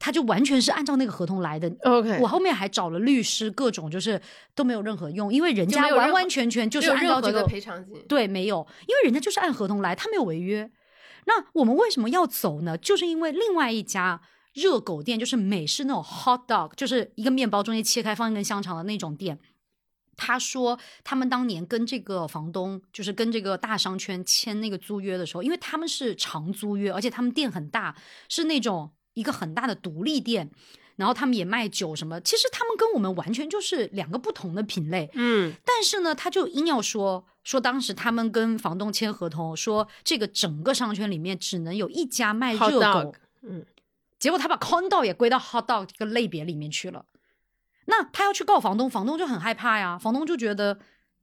[0.04, 1.72] 他就完全是按照那个合同来的。
[1.82, 4.20] OK，我后面还找了律师，各种就是
[4.52, 7.94] 都没有任何用，因为人家完完全全就是按照这个赔偿金。
[8.08, 10.68] 对，没有，因为人家就是按合同来，他没有违约。
[11.26, 12.76] 那我们为什么要走呢？
[12.76, 14.20] 就是因为另外一家
[14.54, 19.38] 热狗店，就是美式那种 hot dog，就是一个面包中间切开放一根香肠的那种店。
[20.16, 27.96] 他说，他们当年跟这个房东，就是跟这个大商圈签那个租约的时候，因为他们是长租约，而且他们店很大，
[28.28, 30.50] 是那种一个很大的独立店，
[30.96, 32.20] 然后他们也卖酒什么。
[32.20, 35.10] 其实他们跟我们完全就是两个不同的品类。
[35.14, 43.64] 嗯，但是呢，他就硬要说说当时他们跟房东签合同，说这个整个商圈里面只能有一家卖热 dog，狗，嗯，
[44.18, 47.04] 结果他把 condo 也归到 hot dog 这个类别里面去了。
[47.86, 50.78] 那他要去告房东，房东就很害怕呀，房东就觉得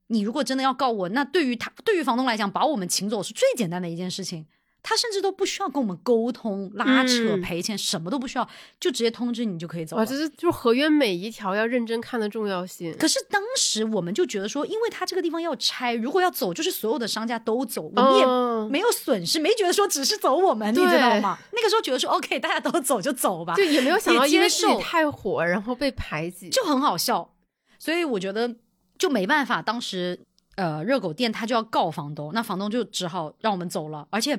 [0.08, 4.46] 你如果真的要告我，那对于他对于房东来讲，把我们请走是最简单的一件事情。
[4.82, 8.48] 他甚至都不需要跟我们沟通、拉扯、嗯赔钱，什么都不需要，
[8.80, 10.06] 就直接通知你就可以走了哇，。
[10.06, 12.96] 这是就是合约每一条要认真看的重要性。
[12.98, 21.38] 可是当时我们就觉得说，因为他这个地方要拆，如果要走，就是所有的商家都走，我们也嗯，没有损失，没觉得说只是走我们，你知道吗？
[21.52, 26.50] 那个时候觉得说，OK，大家都走就走吧，就也没有想到也接因为自己受太火，然后被排挤。
[26.50, 27.34] 就很好笑。
[27.78, 28.56] 所以我觉得
[28.98, 30.20] 就没办法，当时
[30.60, 34.06] 呃热狗店他就要告房东，那房东就只好让我们走了。
[34.10, 34.38] 而且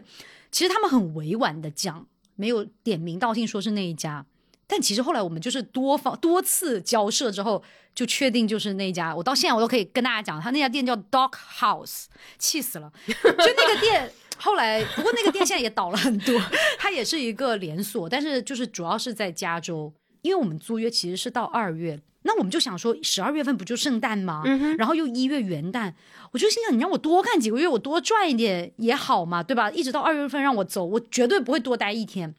[0.52, 2.06] 其实他们很委婉的讲，
[2.36, 4.26] 没有点名道姓说是那一家。
[4.66, 7.62] 但其实后来我们就是多方多次交涉之后，
[7.94, 9.16] 就确定就是那一家。
[9.16, 12.04] 我到现在我都可以跟大家讲，他那家店叫 Dog House，
[12.38, 12.92] 气死了。
[13.06, 16.38] 就那个店，后来不过那个店现在也倒了很多，
[16.78, 24.42] 它也是一个连锁，但是就是主要是在加州，因为我们租约其实是到二月，那我们就想说十二月份不就圣诞吗？
[24.78, 25.94] 然后又一月元旦，
[26.32, 29.70] 我就心想你让我多干几个月，我多赚一点也好嘛，对吧？
[29.70, 32.34] 一直到二月份让我走，我绝对不会多待一天。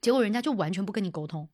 [0.00, 1.48] 结果人家就完全不跟你沟通，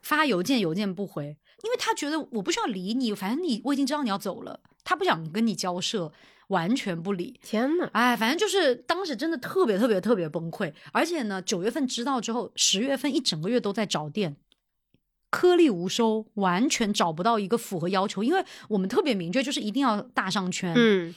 [0.00, 6.10] 发邮件邮件不回，因为他觉得我不需要理你，反正你我已经知道你要走了，他不想跟你交涉，
[6.48, 7.38] 完全不理。
[7.42, 14.34] 天呐，哎，反正就是当时真的特别特别特别崩溃，而且呢，九月份知道之后，十月份一整个月都在找店，
[15.30, 21.14] 颗粒无收，完全找不到一个符合要求，因为我们特别明确，就是一定要大商圈，嗯，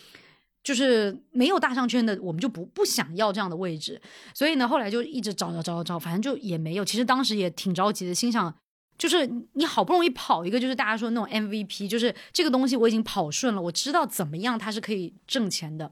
[0.63, 4.01] 就是没有大商圈的，我们就不不想要这样的位置，
[4.33, 6.85] 所以呢，后来就一直找找找找，反正就也没有。
[6.85, 8.53] 其实当时也挺着急的，心想。
[8.95, 15.91] 就是你好不容易跑一个，就是大家说那种 MVP，就是这个东西我已经跑顺了，我知道怎么样它是可以挣钱的，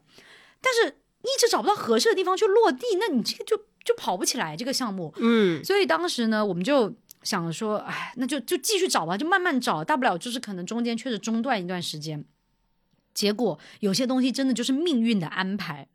[0.60, 5.12] 但是一直找不到合适的地方去落地，那你这个就就跑不起来这个项目。
[5.18, 12.24] 嗯，所以当时呢，我们就想说，哎，那就就继续找吧，就慢慢找，大不了就是可能中间确实中断一段时间。
[13.14, 15.88] 结果有些东西真的就是命运的安排。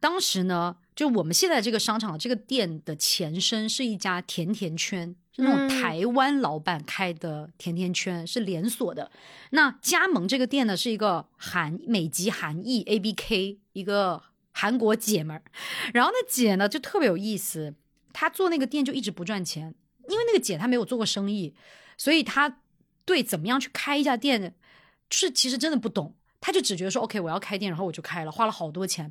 [0.00, 9.10] 当时呢，就我们现在这个商场这个店的前身是一家甜甜圈，是那种嗯台湾老板开的甜甜圈，是连锁的。
[9.50, 15.42] 那加盟这个店呢，是一个韩美籍韩裔 A B K 一个韩国姐们儿，
[15.94, 17.74] 然后那姐呢就特别有意思，
[18.12, 19.74] 她做那个店就一直不赚钱，
[20.08, 21.54] 因为那个姐她没有做过生意，
[21.96, 22.58] 所以她
[23.04, 24.54] 对怎么样去开一家店，
[25.10, 26.14] 是其实真的不懂。
[26.40, 29.10] 她就只觉得说，OK，我要开店，然后我就开了，花了好多钱。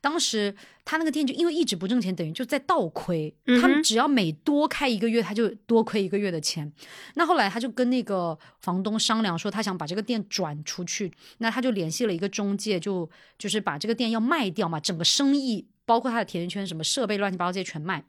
[0.00, 3.34] 当时她那个店就因为一直不挣钱，等于就在倒亏。
[3.46, 6.72] 嗯他们只要每多开一个月，他就多亏一个月的钱。
[7.14, 18.04] 那后来他就跟那个房东商量说，他想把这个店转出去，那他就联系了一个中介，就就是把这个店要卖掉嘛，整个生意包括他的甜甜圈什么设备乱七八糟这些全卖。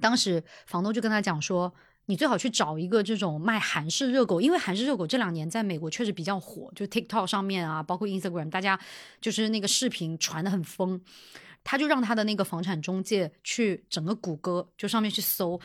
[0.00, 1.72] 当时房东就跟他讲说，
[2.06, 8.78] 你最好去找一个这种卖韩式热狗，因为韩式热狗这两年在美国确实比较火，就 TikTok 上面啊，包括 Instagram，大家
[9.20, 11.00] 就是那个视频传的很疯。
[11.66, 15.58] 他就让他的那个房产中介去整个谷歌就上面去搜，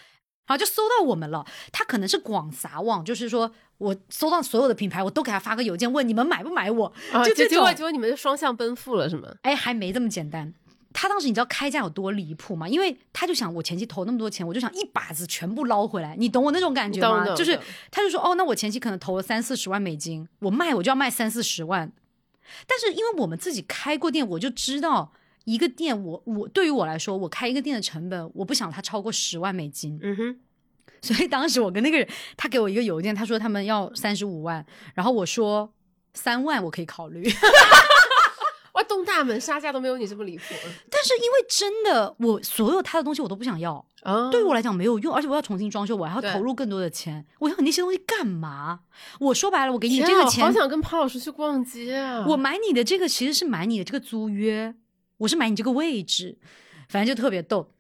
[0.48, 1.46] 然后就搜到我们了。
[1.74, 9.30] 他可能是广撒网，就是说我搜到所有的品牌，我都给他发个邮件问你们买不买我，啊，就这种结结果结果你们就双向奔赴了是吗？
[9.42, 10.54] 哎，还没这么简单。
[11.02, 12.68] 他当时你知道开价有多离谱吗？
[12.68, 17.34] 因为他就想我前期投那么多钱，我就想一把子全部捞回来，你懂我那种感觉吗？
[17.34, 17.58] 就是
[17.90, 21.90] 他就说哦，那我前期可能投了三四十万美金，我卖我就要卖三四十万。
[22.68, 25.14] 但是因为我们自己开过店，我就知道
[25.46, 29.98] 一个店我我对于我来说，我开一个店的成本，我不想它超过十万美金。
[30.04, 30.40] 嗯哼，
[31.02, 35.72] 所以当时我跟那个人，他给我一个邮件，他说他们要三十五万，然后我说
[36.14, 37.24] 三万我可以考虑。
[38.90, 40.44] 哇，东大门杀价都没有你这么离谱
[40.90, 44.30] 但是因为真的，我所有他的东西我都不想要，啊！
[44.32, 48.82] 对于我来讲没有用，而且我要重新装修，我还要投入更多的钱，我要你那些东西干嘛？
[49.20, 52.26] 我说白了，我给你这个钱，好想跟潘老师去逛街啊！
[52.28, 54.74] 我买你的这个其实是买你的这个租约，
[55.18, 56.38] 我是买你这个位置，
[56.88, 57.72] 反正就特别逗。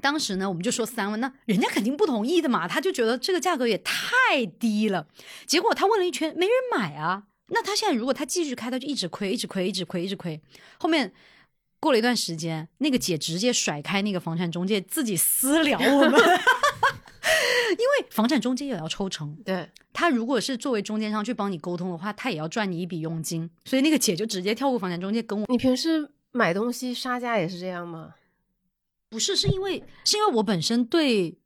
[0.00, 5.06] 当时呢，我们就说三万，那人家肯定不同意的嘛，他就觉得这个价格也太低了。
[5.46, 7.24] 结果他问了一圈，没人买啊。
[7.48, 10.40] 那他现在如果他继续开，他就一直亏，一直亏，一直亏，一直亏。
[10.78, 11.12] 后面
[11.78, 16.12] 过了一段时间，那个姐直接甩开那个房产中介，自己私聊我们，
[17.70, 25.44] 因为房产中介也要抽成，对，他如果是作为中间商去帮你沟通的话，他也要赚你一笔佣金，所以那个姐就直接跳过房产中介跟我。
[25.48, 28.14] 你平时买东西杀价也是这样吗？
[29.10, 31.38] 不是，是因为是因为我本身对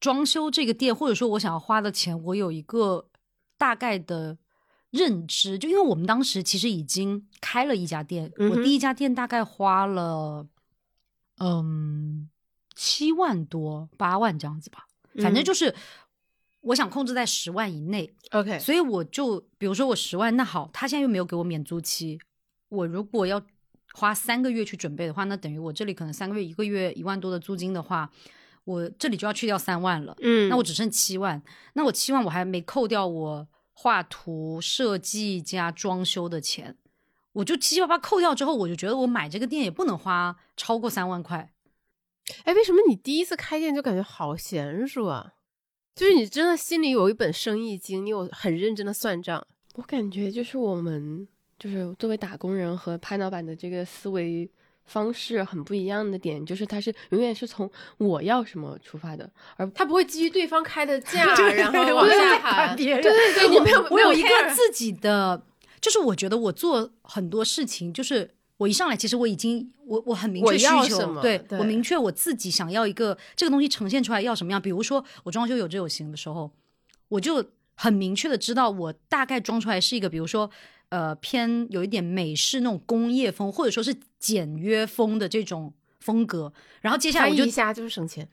[0.00, 3.08] 装修这个店，或者说我想要花的钱，我有一个
[3.58, 4.38] 大概的
[4.96, 5.58] 认知。
[5.58, 10.46] 就因为我们当时其实已经开了一家店，嗯我第一家店大概花了
[11.38, 12.28] 嗯
[12.74, 14.86] 七万多八万这样子吧，
[15.22, 15.74] 反正嗯就是
[16.62, 18.12] 我想控制在十万以内。
[18.32, 22.18] OK，所以我就比如说我十万，那好，他现在又没有给我免租期，
[22.68, 23.40] 我如果要
[23.92, 28.10] 花三个月去准备的话，那等于我这里可能三个月一个月一万多的租金的话，
[28.64, 30.14] 我这里就要去掉三万了。
[30.20, 31.40] 嗯，那我只剩七万，
[31.74, 33.46] 那我七万我还没扣掉我
[33.78, 36.74] 画图、设计加装修的钱，
[37.32, 41.52] 我就七七八八扣掉之后，我就觉得我买这个店也不能花超过三万块。
[42.44, 45.34] 哎，为什么你第一次开店就感觉好娴熟啊？
[45.94, 49.46] 就是你真的心里有一本生意经，你有很认真的算账。
[49.74, 54.50] 我感觉就是我们就是作为打工人和潘老板的这个思维
[54.86, 62.76] 方式很不一样的点，就是他是永远是从我要什么出发的，而他不会基于对方开的 价，然后往下谈。
[62.76, 65.42] 对对对， 你没有我有一个自己的，
[65.80, 74.62] 就是我觉得我做很多事情，就是我一上来其实我已经我我很明确需求，对我明确我自己想要一个这个东西呈现出来要什么样。
[74.62, 76.50] 比如说我装修有这有型的时候，
[77.08, 77.44] 我就
[77.74, 80.50] 很明确的知道我大概装出来是一个，比如说。
[80.88, 86.52] 呃，偏有一点美式那种工业风，或者说是简约风的这种风格。
[86.80, 88.28] 然后接下来我就一下就是省钱，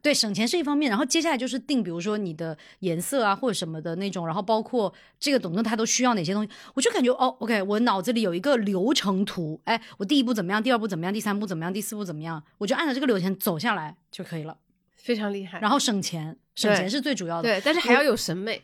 [0.00, 0.88] 对，省钱是一方面。
[0.88, 14.56] 然后接下来就是定，比如说你的颜色啊或者什么的那种，然后包括这个董东他都需要哪些东西，我就感觉哦，OK，我脑子里有一个流程图，哎，我第一步怎么样，第二步怎么样，第三步怎么样，第四步怎么样，我就按照这个流程走下来就可以了，
[14.94, 15.58] 非常厉害。
[15.60, 18.62] 然后省钱，省钱是最主要的，对，但是还要有审美。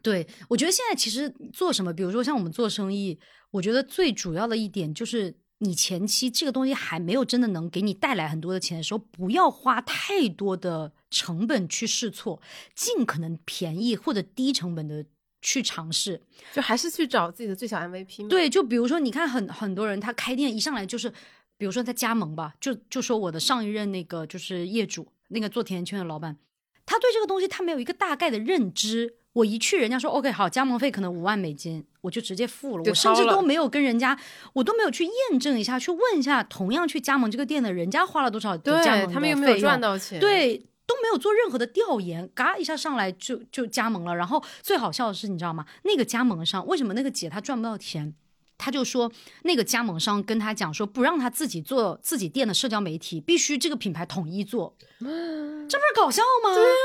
[0.00, 3.18] 对，我觉得现在其实做什么，比如说像我们做生意，
[3.50, 12.40] 我觉得最主要的一点就是，你前期这个东西还没有真的能给你带来很多的钱的时候，不要花太多的成本去试错，
[12.74, 15.04] 尽可能便宜或者低成本的
[15.40, 16.20] 去尝试，
[16.52, 21.08] 就还是去找自己的最小 MVP 对，就比如说你看很很多人他开店一上来就是，
[21.56, 26.36] 比如说他加盟吧，就就说我的上一任那个就是业主，那个做甜甜圈的老板，
[26.84, 29.18] 他对这个东西他没有一个大概的认知。
[29.34, 32.84] 我一去，人家说 OK 好，加盟费可能五万美金，我就直接付了。
[32.86, 34.18] 我甚至都没有跟人家，
[34.52, 40.20] 我都没有去验证一下，去问一下同样去加盟这个店的人家花了多少的加盟他们有没有赚到钱？
[40.20, 44.14] 对，都没有做任何的调研，嘎一下上来就就加盟了。
[44.14, 45.64] 然后最好笑的是，你知道吗？
[45.84, 48.14] 那个加盟商为什么那个姐她赚不到钱？
[48.58, 49.10] 他就说
[49.42, 54.72] 那个加盟商跟他讲说，不让他自己做自己店的社交媒体，必须这个品牌统一做。
[55.00, 56.54] 这不是搞笑吗？
[56.54, 56.76] 对啊，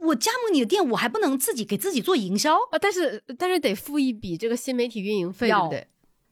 [0.00, 0.14] 我。
[0.14, 2.78] 加盟你的店，我还不能自己给自己做营销啊！
[2.80, 5.86] 但是但是得付一笔这个新媒体运营费，对不对？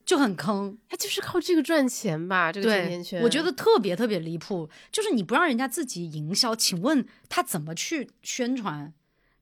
[0.04, 2.52] 就很坑，他就是靠这个赚钱吧？
[2.52, 4.68] 这个甜甜圈，我觉得特别特别离谱。
[4.92, 8.92] 就是你不让人家自己营销，请问他怎么去宣传？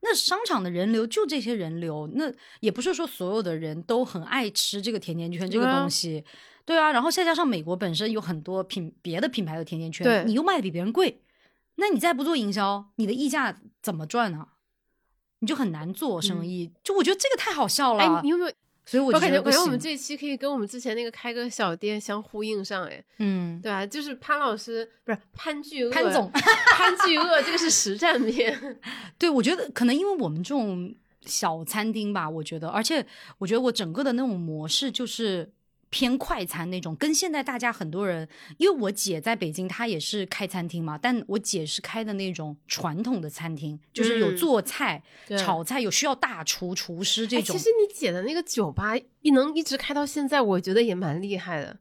[0.01, 6.23] 那商场的人流就这些人流，那也不是说所有的人都很爱吃这个甜甜圈这个东西，
[6.65, 6.93] 对啊。
[6.93, 11.21] 然后再加上美国本身有很多品别的品牌的甜甜圈，你又卖的比别人贵。
[11.77, 14.49] 那你再不做营销，你的溢价怎么赚呢？
[15.41, 16.73] 你就很难做生意。
[16.83, 18.03] 就我觉得这个太好笑了。
[18.03, 18.53] 哎，你有没有？
[18.87, 22.85] 所以我感觉，感觉我们这期可以跟我们之前那个开个小店相呼应上。
[22.85, 23.85] 哎，嗯，对吧？
[23.85, 28.79] 就是潘老师不是潘巨潘总，潘巨鳄这个是实战片。
[29.19, 33.05] 对，我觉得可能因为我们这种小餐厅吧，我觉得，而且
[33.39, 35.53] 我觉得我整个的那种模式就是。
[35.91, 45.03] 偏快餐那种，跟现在大家很多人，因为我姐在北京，她也是开餐厅嘛，但我姐是开的那种传统的餐厅，就是有做菜、
[45.39, 47.57] 炒菜，有需要大厨、厨师这种。
[47.57, 51.79] 其实你姐的那个酒吧一能一直开到现在，我觉得也蛮厉害的。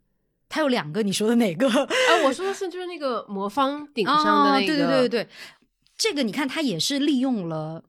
[0.48, 1.68] 她有两个，你说的哪个？
[1.68, 1.90] 啊，
[2.26, 4.68] 我说的是就是那个魔方顶上的那个。
[4.68, 5.28] 对对对对对，
[5.98, 7.84] 这个你看，他也是利用了，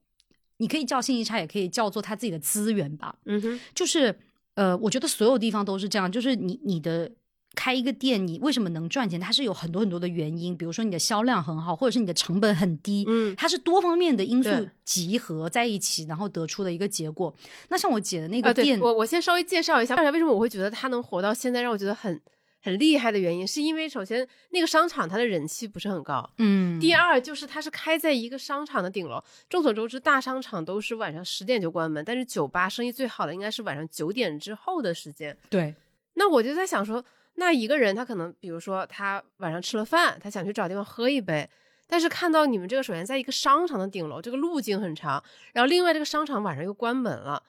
[0.57, 3.17] 你可以叫信息差，也可以叫做他自己的资源吧。
[3.27, 4.19] 嗯哼，就是。
[4.55, 7.11] 呃，我觉得所有地方都是这样，就是你你的
[7.55, 9.19] 开一个店，你为什么能赚钱？
[9.21, 14.51] 它是有很多很多的原因，比如说你的销量很好，或者是你的成本很低，嗯，它是多方面的因素
[14.85, 17.35] 集合在一起，然后得出的一个结果。
[17.69, 22.21] 那像我姐的那个店，我我先稍微介绍一下，为什么我会觉得她能活到现在，让我觉得很。
[22.65, 26.81] 很厉害的原因，是因为首先那个商场它的人气不是很高，嗯。
[26.81, 29.23] 第二就是它是开在一个商场的顶楼。
[29.51, 35.37] 众所周知，大商场都是晚上十点就关门，但是酒吧生意最好的应该是晚上九点之后的时间。
[35.51, 35.75] 对。
[36.15, 41.47] 那我就在想说，那一个人他可能，比如说他晚上吃了饭，他想去找地方喝一杯，
[41.87, 45.23] 但是看到你们这个首先在一个商场的顶楼，这个路径很长，
[45.53, 47.43] 然后另外这个商场晚上又关门了，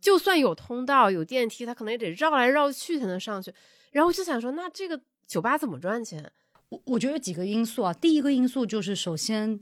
[0.00, 3.52] 就算有通道有电梯，他可能也得绕来绕去才能上去。
[3.90, 6.30] 然后就想说，那这个酒吧怎么赚钱？
[6.68, 7.92] 我我觉得有几个因素啊。
[7.92, 9.58] 第一个因素就是，首先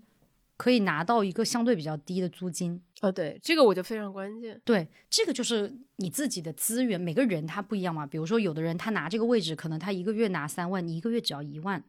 [0.57, 2.83] 可以拿到一个相对比较低的租金。
[3.01, 4.61] 哦，对，这个我就非常关键。
[4.65, 8.07] 对，这个就是你自己的资源，每个人他不一样嘛。
[8.07, 11.83] 比如说，有的人他拿这个位置，可能他一个月拿三万，你一个月只要一万，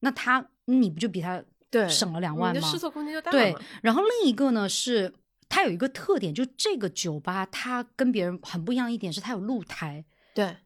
[0.00, 2.58] 那他你不就比他对省了两万吗？
[2.58, 3.54] 你的试错空间就大对。
[3.82, 5.12] 然后另一个呢是，
[5.48, 10.04] 它有一个特点，就这个酒吧它跟别人很不一样一点是，它有露台。
[10.34, 10.56] 对。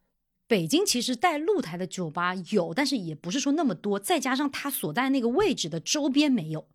[0.50, 6.66] 北京其实带露台的酒吧有，但是也不是说那么多，再加上它所在那个位置的周边没有，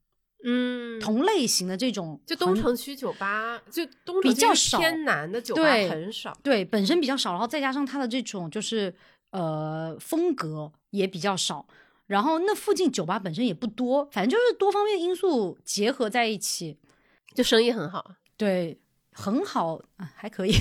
[0.45, 4.79] 嗯，同类型的这种就东城区酒吧，就东城比较少。
[4.79, 6.33] 偏南的酒吧对很少。
[6.41, 8.95] 对本身比较少，然后再加上它的这种就是
[9.31, 11.67] 呃风格也比较少，
[12.07, 16.77] 然后那附近酒吧本身也不多，反正就是多方面因素结合在一起，
[17.33, 18.11] 就生意很好。
[18.37, 18.79] 对，
[19.17, 20.51] 很好，啊、还可以。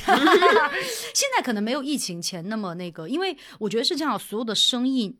[1.12, 5.16] 现在可能没有疫情前那么那个，因为我觉得是这样，所有的生意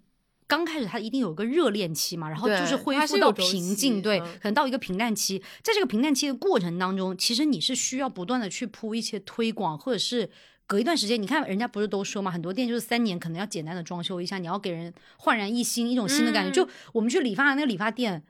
[0.46, 10.30] 刚开始它一定有个热恋期嘛，然后就是恢复到平静，对，嗯可能到一个平淡期，在这个平淡期的过程当中，其实你是需要不断的去铺一些推广，或者是。
[10.66, 16.50] 隔一段时间，你看人家不是都说嘛，很多店就是三年可能要简单的装修一下，你要给人焕然一新，一种新的感觉。
[16.50, 18.24] 嗯就我们去理发那个理发店，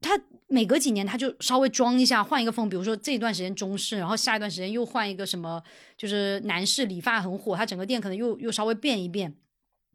[0.00, 0.18] 他
[0.52, 5.62] 每隔几年他就稍微装一下，换一个风，比如说这一段时间中式，然后下一段时间又换一个什么，
[5.96, 9.32] 就是男士理发很火，他整个店可能又又稍微变一变，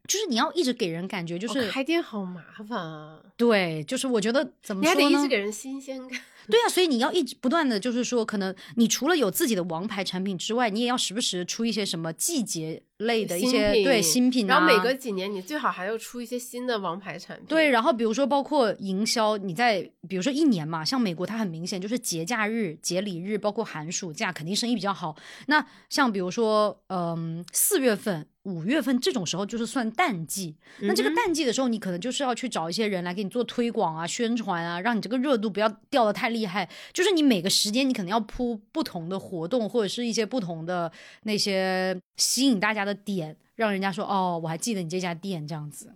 [0.08, 5.10] 就是你要一直给人感觉就是、哦开店好麻烦啊，对，就是我觉得怎么你还说呢？
[5.10, 6.18] 得一直给人新鲜感。
[6.48, 17.46] 对啊，所以你要一直不断的就是说，可能你除了有自己的王牌产品之外，你也要时不时出一些什么季节类的一些品对新品、啊，然后每隔几年你最好还要出一些新的王牌产品。
[17.46, 25.14] 对，然后比如说包括营销，你在比如说一年嘛，像美国它很明显就是节假日、节礼日，包括寒暑假，肯定生意比较好。
[25.46, 30.56] 那像比如说，嗯，四月份、五月份这种时候就是算淡季。
[30.80, 36.66] 那这个淡季的时候，你可能就是要去找一些人来给你做推广啊、宣传啊，让你这个热度不要掉的太厉害。
[36.94, 40.90] 就是你每个时间你可能要铺不同的活动，或者是一些不同的
[41.24, 45.94] 那些吸引大家的点，让人家说哦，我还记得你这家店这样子。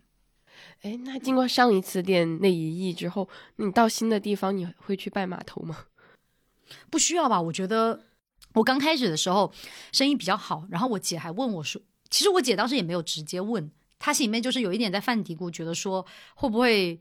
[0.82, 5.86] 哎，那经过上一次店那一役之后，你到新的地方你会去拜码头吗？
[6.91, 7.41] 不需要吧？
[7.41, 8.05] 我觉得
[8.55, 9.53] 我刚开始的时候
[9.93, 11.80] 生意比较好，然后我姐还问我说，
[12.11, 17.01] 其实我姐当时也没有直接问，她心里面就是有一点在犯嘀咕，觉得说会不会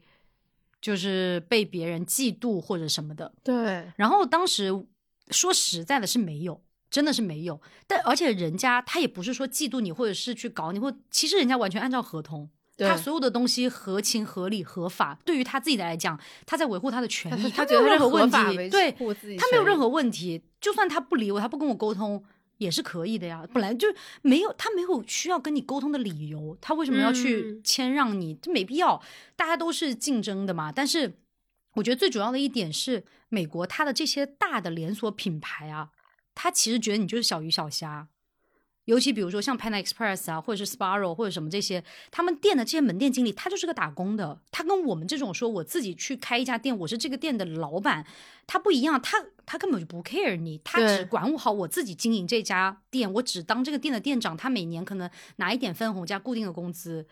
[0.81, 3.33] 就是被别人嫉妒或者什么的。
[3.43, 4.85] 对，然后当时
[5.31, 6.61] 说实在的是没有。
[6.89, 15.19] 真的是没有，但而且人家他也不是说嫉妒你，或者是去搞你，或其实人家完全按照合同，他所有的东西合情合理合法。
[15.23, 18.91] 对于他自己来讲，他在维护他的权益，他没有任何问，题对
[19.37, 20.41] 他没有任何问题。
[20.59, 22.23] 就算他不理我，他不跟我沟通
[22.57, 23.45] 也是可以的呀。
[23.53, 23.87] 本来就
[24.21, 28.33] 没有他没有需要跟你沟通的理由，他为什么要去嗯谦让你？
[28.41, 29.01] 这没必要，
[29.35, 30.71] 大家都是竞争的嘛。
[30.71, 31.13] 但是
[31.75, 35.89] 我觉得最主要的一点是，美国它的这些大的连锁品牌啊，
[36.35, 38.07] 他其实觉得你就是小鱼小虾。
[38.85, 44.41] 尤其比如说像 Panda Express 啊，或者是 Sparrow 或者什么这些，他们店的这些门店经理，他就是个打工的。
[44.49, 48.03] 他跟我们这种说我自己去开一家店，我是这个店的老板，
[48.47, 48.99] 他不一样。
[48.99, 54.35] 他他根本就不 care 你，他只对管好我自己经营这家店，我只当这个店的店长。
[54.35, 57.05] 他每年可能拿一点分红加固定的工资，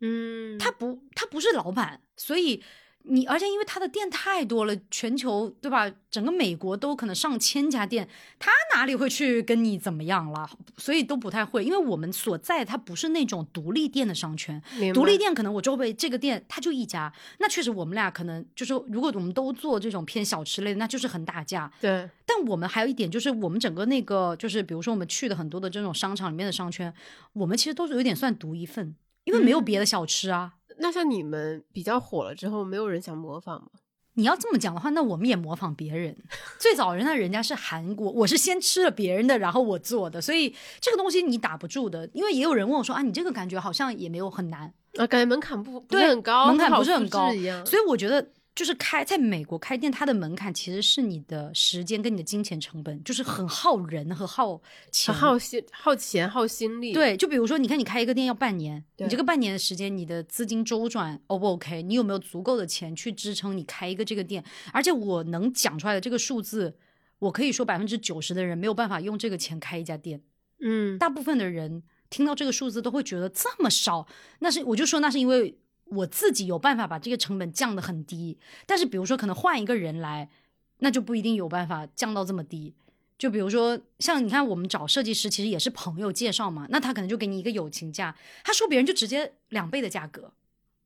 [0.00, 2.62] 嗯，他不他不是老板，所以
[3.02, 5.90] 你而且因为他的店太多了，全球对吧？
[6.10, 10.48] 整个美国都可能上千家店，他哪里会去跟你怎么样了？
[10.76, 21.72] 所以都不太会，因为我们所在它不是那种独立店的商圈，独立店可能我周围这个店它就一家，那确实我们俩可能就是如果我们都做这种偏小吃类的，那就是很打架。
[21.80, 26.92] 对，但我们还有一点就是，我们整个那个就是，比如说我们去的很多的这种商场里面的商圈，
[27.32, 28.94] 我们其实都是有点算独一份，
[29.24, 30.54] 因为没有别的小吃啊。
[30.80, 33.68] 那像你们比较火了之后，没有人想模仿吗？
[34.14, 36.14] 你要这么讲的话，那我们也模仿别人。
[36.58, 42.08] 最早人家人家是韩国，我是先吃了别人的，然后我做的，所以这个东西你打不住的。
[42.12, 44.62] 因为也有人问我说啊，你这个感觉好像也没有很难，
[44.98, 47.30] 啊，感觉门槛不不对是很高，门槛不是很高。
[47.64, 55.14] 所以我觉得就是开在美国开店，它的门槛其实是你的时间跟你的金钱成本，就是很耗人和耗钱。
[55.14, 61.82] 耗心、耗钱、耗心力。，对，就比如说，你看你开一个店要半年，你这个半年的时间，你的资金周转 O 不 OK？
[61.82, 64.44] 你有没有足够的钱去支撑你开一个这个店？
[64.72, 66.76] 而且我能讲出来的这个数字，
[67.20, 70.20] 我可以说百分之九十的人没有办法用这个钱开一家店，
[70.60, 74.06] 嗯，大部分的人听到这个数字都会觉得这么少，
[74.40, 75.56] 那是我就说那是因为
[75.90, 80.28] 我自己有办法把这个成本降得很低，但是比如说可能换一个人来，
[80.78, 82.74] 那就不一定有办法降到这么低。
[83.18, 90.32] 就比如说，像你看，我们找设计师其实也是朋友介绍嘛，那他可能就给你一个友情价，他说别人就直接两倍的价格。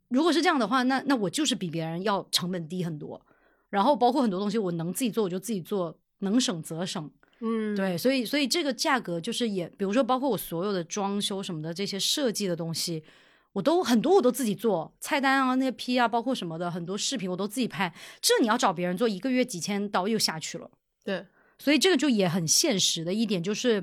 [0.08, 3.24] 如果是这样的话，那那我就是比别人要成本低很多。
[3.70, 7.10] 然后包括很多东西我能自己做，我就自己做，能省则省。
[7.40, 13.02] 嗯，对，所以所以这个价格就是也，比如说包括我所有的装修什么的这些设计的东西，
[13.54, 17.94] 我都很多我都自己做，菜单啊那些 P 啊，包括什么的很多视频我都自己拍。
[18.20, 20.70] 这你要找别人做，一个月几千刀又下去了。
[21.02, 21.26] 对，
[21.58, 23.80] 所以这个就也很现实的一点就是，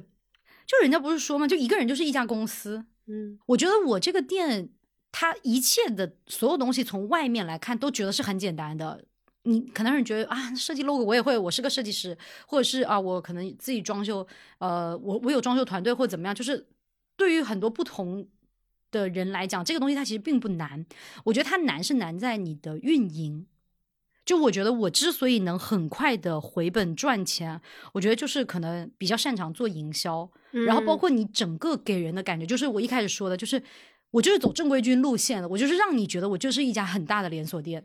[0.67, 4.69] 就人家不是说嘛，就一个人就是一家公司，嗯，我觉得我这个店，
[5.11, 9.05] 它一切的所有东西从外面来看都觉得是很简单的。
[9.43, 12.15] 你可能人觉得啊，设计 logo 我也会，我是个设计师，
[12.45, 14.27] 或者是啊，我可能自己装修，
[14.59, 16.67] 呃，我我有装修团队或者怎么样，就是
[17.15, 18.27] 对于很多不同
[18.91, 20.85] 的人来讲，这个东西它其实并不难。
[21.23, 23.47] 我觉得它难是难在你的运营。
[24.23, 27.59] 就我觉得我之所以能很快的回本赚钱，
[27.91, 33.61] 我觉得就是可能比较擅长做营销，然后包括你整个给人的感觉，就是我一开始说的，就是
[34.11, 37.83] 我就是走正规军路线的，我就是让你觉得我就是一家很大的连锁店。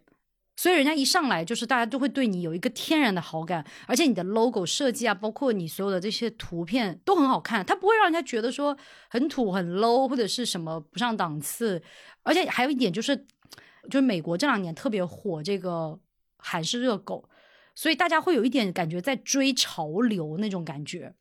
[0.57, 8.77] 所以人家一上来就是大家都会对你有一个天然的好感，而且你的 logo 设计啊，包括你所有的这些图片都很好看，它不会让人家觉得说
[9.11, 11.83] 很土、很 low 或者是什么不上档次。
[12.23, 13.17] 而且还有一点就是，
[13.91, 15.99] 就是美国这两年特别火这个
[16.39, 17.29] 韩式热狗，
[17.75, 21.15] 所以大家会有一点感觉在追潮流那种感觉。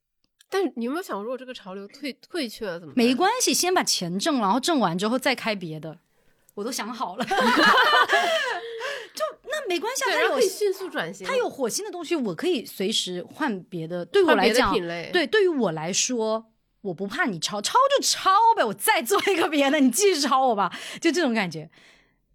[0.49, 2.93] 但是你有没有想过，如果这个潮流退退却了怎么？
[2.95, 5.99] 没关系，先把钱挣了，然后挣完之后再开别的。
[6.53, 7.25] 我都想好了。
[9.15, 14.05] 就那没关系，它有迅速转型，它有火星的东西，我可以随时换别的。
[14.05, 14.73] 对我来讲，
[15.11, 16.51] 对对于我来说，
[16.81, 21.69] 我不怕你抄，抄就抄呗，我再做一个别的，你继续抄我吧，就这种感觉。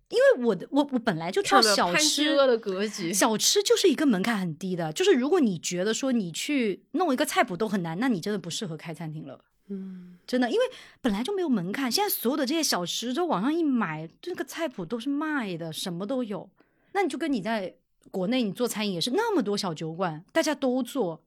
[0.09, 9.39] 因为我的我我本来就做小吃的格局，小吃就是一个门槛很低的，就是如果你觉得说你去弄一个菜谱都很难，那你真的不适合开餐厅了。
[9.69, 10.65] 嗯，真的，因为
[11.01, 16.51] 本来就没有门槛，现在所有的这些小吃，就网上一买，这个菜谱都是卖的，什么都有。
[16.93, 17.75] 那你就跟你在
[18.11, 21.23] 国内你做餐饮也是那么多小酒馆，大家都做，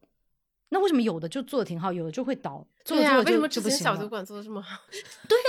[0.70, 2.66] 那为什么有的就做的挺好，有的就会倒？
[2.84, 4.78] 对呀，为什么之前小酒馆做的这么好？
[5.30, 5.46] 对呀，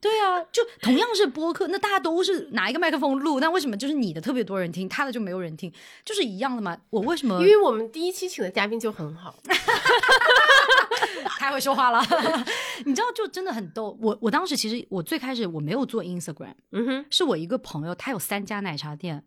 [0.00, 5.72] 对啊，就同样是播客，那大家都是拿一个麦克风录，那为什么就是你的特别多人听，他的就没有人听？
[6.04, 6.76] 就是一样的嘛。
[6.90, 7.40] 我为什么？
[7.40, 9.36] 因为我们第一期请的嘉宾就很好，
[11.38, 12.00] 太会说话了。
[12.84, 13.96] 你知道，就真的很逗。
[14.00, 19.24] 我我当时其实我最开始我没有做 Instagram，嗯哼，是我一个朋友，他有三家奶茶店，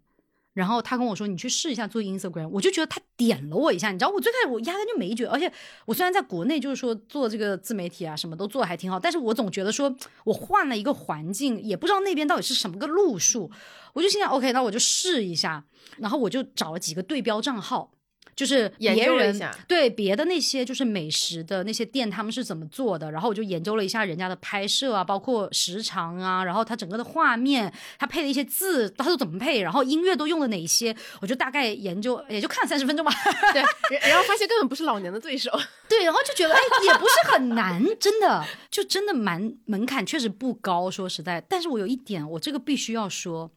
[0.54, 3.92] 然后他跟我说你去试一下做 Instagram，我就觉得他点了我一下。
[3.92, 5.52] 你知道，我最开始我压根就没觉得，而且
[5.86, 13.50] 我虽然在国内就是说做这个自媒体啊，什么都做的还挺好，但是我总觉得说我换了一个环境，也不知道那边到底是什么个路数，
[13.94, 15.64] 我就心想 OK，那我就试一下，
[15.98, 17.92] 然后我就找了几个对标账号。
[18.38, 23.12] 就是别人对别的那些就是美食的那些店，他们是怎么做的？
[23.12, 29.62] 然后我就研究了一下人家的拍摄啊，包括时长啊，然后它整个的画面，它配的一些字，它都怎么配？
[29.62, 30.96] 然后音乐都用了哪些？
[31.20, 33.12] 我就大概研究，也就看了三十分钟吧。
[33.52, 35.50] 对，然后发现根本不是老年的对手。
[35.90, 41.42] 对，然后就觉得哎，也不是很难，真的，就真的蛮门槛确实不高，说实在。
[41.50, 43.50] 但是我有一点，我这个必须要说，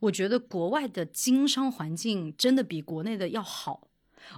[0.00, 3.88] 我觉得国外的经商环境真的比国内的要好。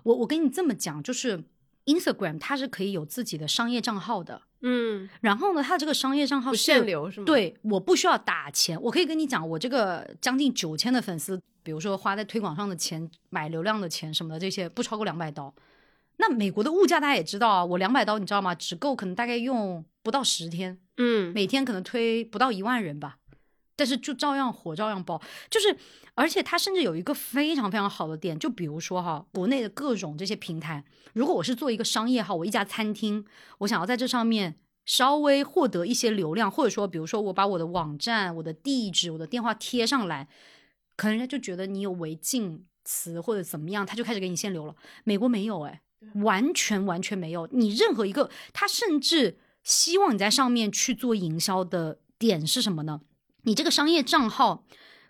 [0.02, 1.42] 我我跟你这么讲，就是
[1.86, 7.26] Instagram 它是可以有自己的商业账号的，嗯，然后呢，它这个商业账号限流是吗？
[7.26, 15.54] 对，我不需要打钱，我可以跟你讲，我这个将近九千的粉丝，比如说花在推广上的钱、买流量的钱什么的，这些不超过两百刀。
[16.18, 18.52] 那美国的物价大家也知道啊，我两百刀你知道吗？
[18.54, 23.17] 只够可能大概用不到十天，嗯，每天可能推不到一万人吧。
[23.78, 25.76] 但是就照样火，照样爆，就是，
[26.14, 33.24] 而且它甚至有一个非常非常好的点，就比如说哈，国内的各种这些平台，如果我是做一个商业号，我一家餐厅，
[33.58, 40.26] 我想要在这上面稍微获得一些流量，或者说，比如说我把我的网站、我的地址、我的电话贴上来，
[40.96, 44.74] 可能人家就觉得你有违禁词或者怎么样，他就开始给你限流了。
[45.04, 45.80] 美国没有，哎，
[46.14, 53.02] 完全完全没有，你任何一个，他甚至希望你在上面去做营销的点是什么呢？
[53.48, 54.62] 你这个商业账号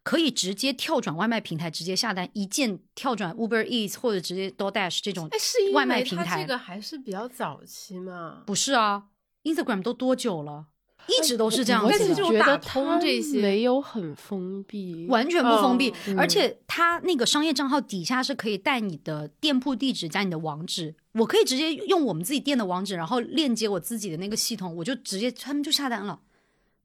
[0.04, 5.28] 可以直接跳转外卖平台，直接下单，一键跳转 Uber Eats 或者直接 DoorDash 这种
[5.74, 6.40] 外卖平台。
[6.40, 8.44] 这个还是比较早期嘛？
[8.46, 9.06] 不是啊
[9.42, 10.66] ，Instagram 都多久了？
[11.08, 11.88] 一直都是这样子。
[11.90, 15.92] 但是觉得通这些没有很封闭，完全不封闭。
[16.16, 26.20] 而且它那个商业账号底下是可以带你的店铺地址加你的网址，我可以直接用我们自己店的网址，然后链接我自己的那个系统，我就直接他们就下单了。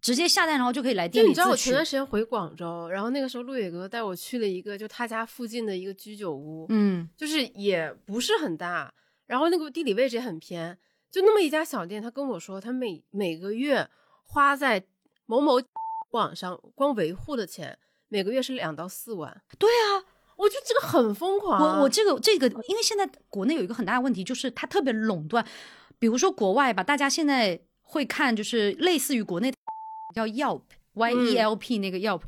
[0.04, 1.30] 直接下单，然后就可以来店里。
[1.30, 8.94] 你知道我前段时间回广州，然后那个时候陆野哥带我去了一个就他家附近的一个居酒屋，嗯，就是也不是很大，
[9.28, 10.78] 然后那个地理位置也很偏，
[11.10, 12.02] 就那么一家小店。
[12.02, 13.90] 他跟我说，他每每个月
[14.24, 14.84] 花在
[15.26, 15.54] 某某
[16.12, 17.80] 网上光维护的钱，
[18.10, 19.42] 每个月是两到四万。
[19.58, 20.04] 对啊，
[20.36, 21.62] 我觉得这个很疯狂。
[21.62, 25.48] 我我这个这个，因为现在国内有一个很大的问题，就是它特别垄断。
[25.98, 29.54] 比如说国外吧，大家现在会看，就是类似于国内。
[30.14, 32.22] 叫 Yelp，Y E L P 那个 Yelp，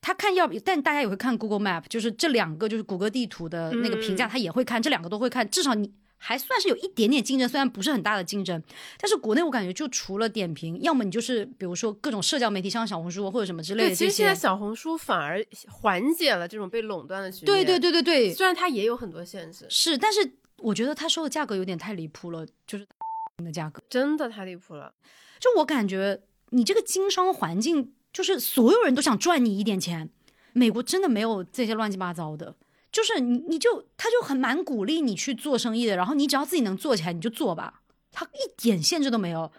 [0.00, 5.48] 他看 Yelp，但大家也会看 Google Map，就是这两个就是谷歌地图的那个评价，他也会看，这两个都会看。
[5.48, 8.60] 至少你还算是有一点点竞争，虽然不是很大的竞争，
[9.00, 13.94] 但是国内我感觉就除了点评，要么你就是比如说各种社交媒体，像小红书或者什么之类的。
[13.94, 17.46] 其实现在小红书反而缓解了这种被垄断的局面。
[17.46, 22.84] 对对对对对，虽然它也有很多限制，是，但是我觉得他收的价格有点太离谱了，就是
[23.44, 24.92] 的价格真的太离谱了。
[25.38, 26.20] 就我感觉
[26.50, 30.10] 你这个经商环境，就是所有人都想赚你一点钱。
[30.52, 32.56] 美国真的没有这些乱七八糟的。
[32.90, 39.52] 就是你，你就他就很蛮鼓励你去做生意的，然后你只要自己能做起来，你就做吧，他一点限制都没有。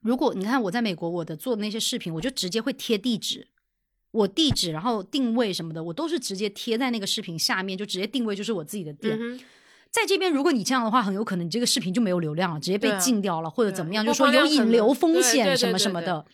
[0.00, 3.46] 如果你看我在美国，我的做的那些视频，我就直接会贴地址，
[4.12, 9.18] 我地址，然后定位什么的，我都是直接贴在那个视频下面，就直接定位就是我自己的店。
[9.94, 16.26] 在这边，如果你这样的话，很有可能你这个视频就没有流量了，直接被禁掉了，或者怎么样，就说有引流风险什么什么的。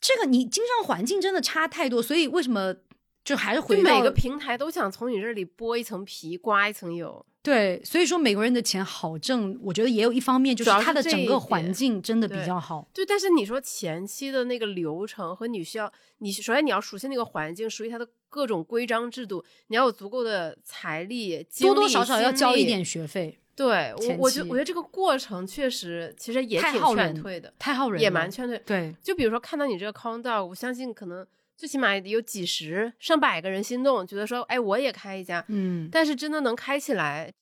[0.00, 2.76] 这个你经商环境真的差太多，所以为什么？
[3.24, 7.24] 就还是回每个平台都想从你这里剥一层皮，刮一层油。
[7.40, 12.88] 对，所以说美国人的钱好挣，我觉得也有一方面就是他的整个环境真的比较好。
[12.92, 23.38] 对，但是你说前期的那个流程和你需要，你首先你要熟悉那个环境，熟悉它的各种规章制度，你要有足够的财力，多多少少要交一点学费。
[23.54, 28.58] 对，我我觉我觉得这个过程确实其实也挺劝退的，太耗人，也蛮劝退。
[28.64, 31.26] 对，就比如说看到你这个 countdown，我相信可能。
[31.54, 37.32] 最起码有几十上百个人心动，觉得说，哎，我也开一家，嗯，但是真的能开起来，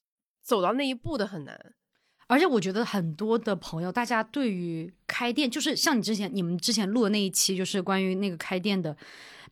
[0.43, 1.59] 走到那一步的很难。
[2.27, 8.95] 而且我觉得很多的朋友，大家对于开店，就是像你之前你们之前录的那一期，就是关于那个开店的，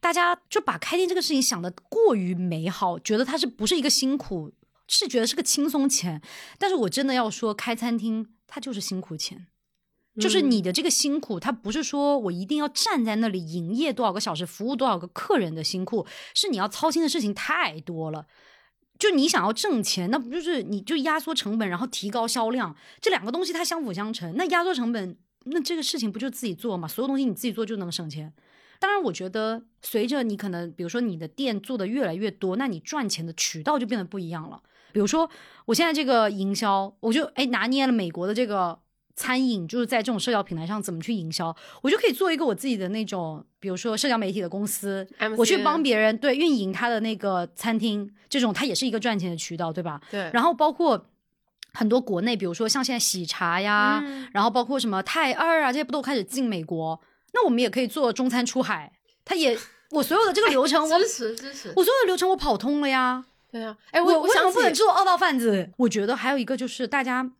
[0.00, 4.52] 大家就把开店这个事情想的过于美好，觉得它是不是一个辛苦，
[4.86, 6.22] 是觉得是个轻松钱。
[6.58, 9.46] 但是我真的要说，开餐厅它就是辛苦钱。
[10.20, 18.26] 就是你的这个辛苦，它不是说我一定要站在那里营业多少个小时，服务多少个客人的辛苦，是你要操心的事情太多了。
[18.98, 24.34] 就你想要挣钱，那不就是你就压缩成本，然后提高销量，这两个东西它相辅相成。
[24.36, 26.88] 那压缩成本，那这个事情不就自己做嘛？
[26.88, 28.32] 所有东西你自己做就能省钱。
[28.78, 34.60] 当然，我觉得随着你可能，比如说你的店做的越来越多，那你赚钱的渠道就变得不一样了。
[34.92, 35.28] 比如说
[35.66, 38.78] 我现在这个营销，我就哎拿捏了美国的这个。
[39.20, 41.52] 餐饮就是在这种社交平台上怎么去营销，
[41.82, 45.04] 我就可以做一个我自己的那种，比如说社交媒体的公司，
[45.36, 50.00] 我去帮别人对运营他的那个餐厅，这种它也是一个赚钱的渠道，对吧？
[50.08, 50.30] 对。
[50.32, 51.06] 然后包括
[51.72, 54.00] 很多国内，比如说像现在喜茶呀，
[54.32, 57.00] 然后包括什么泰二啊，这些不都开始进美国？
[57.32, 58.92] 那我们也可以做中餐出海，
[59.24, 59.58] 他也
[59.90, 63.24] 我所有的这个流程，我支持支持，我所有的流程我跑通了呀。
[63.50, 65.70] 对呀，哎，我为什么不能做二道贩子？
[65.78, 67.32] 我觉得还有一个就是大家。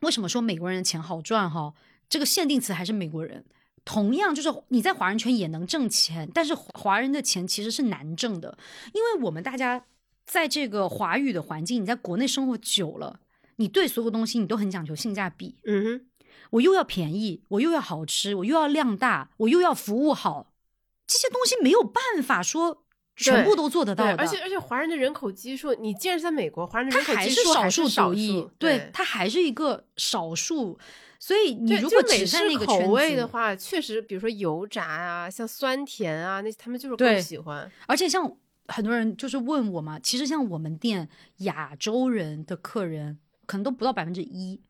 [0.00, 1.50] 为什么说美国人的钱好赚？
[1.50, 1.72] 哈，
[2.08, 3.44] 这个限定词还是美国人。
[3.84, 8.58] 同样，就是你在华人圈也能挣钱，但是华人的钱其实是难挣的，
[8.92, 9.84] 因为我们大家
[10.26, 13.20] 在这个华语的环境，你在国内生活久了，
[13.56, 15.54] 你对所有东西你都很讲究性价比。
[15.66, 16.06] 嗯哼，
[16.50, 20.52] 我又要便宜，我又要好吃，我又要量大，我又要服务好，
[21.06, 22.82] 这些东西没有办法说。
[23.16, 30.76] 全部都做得到的，而且而且华人的人口基数，你既然在美国，华人的人口基数还是少数，对，它还是一个少数。
[31.20, 37.70] 所以你如果只在那个口味的话，确实，比如说油炸啊，像酸甜啊，那他们就是更喜欢。
[37.86, 38.28] 而且像
[38.66, 44.60] 很多人就是问我嘛，其实像我们店亚洲人的客人可能都不到百分之一。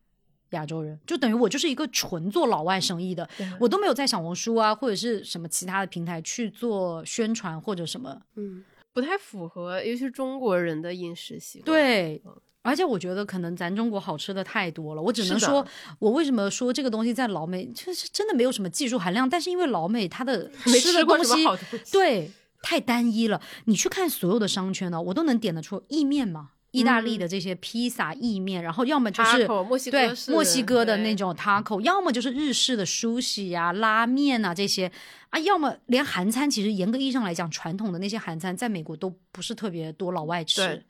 [0.51, 3.27] 亚洲人就等于我就是一个纯做老外生意的，
[3.59, 11.65] 我都没有在小红书啊或者是什么其他的平台去做宣传或者什么，嗯，不太符合，尤其是中国人的饮食习惯。
[11.65, 12.21] 对，
[12.61, 15.65] 而且我觉得可能咱中国好吃的太多了，我只能说，
[15.99, 20.49] 我为什么说这个东西在老美就是真的没有什么技术含量，但是因为老美它的
[20.81, 21.45] 吃的东西
[21.91, 22.31] 对
[22.61, 26.51] 太单一了，你去看所有的商圈呢，我都能点得出意面嘛。
[26.75, 29.47] 意大利的这些披萨、意面，然后要么就是
[29.89, 34.91] 对墨西哥的那种 taco，要么就是日式的 sushi 呀、拉面啊这些
[35.29, 40.83] 啊，要么连韩餐，其实严格意义上来讲，传统的那些韩餐在美国都不是特别多老外吃，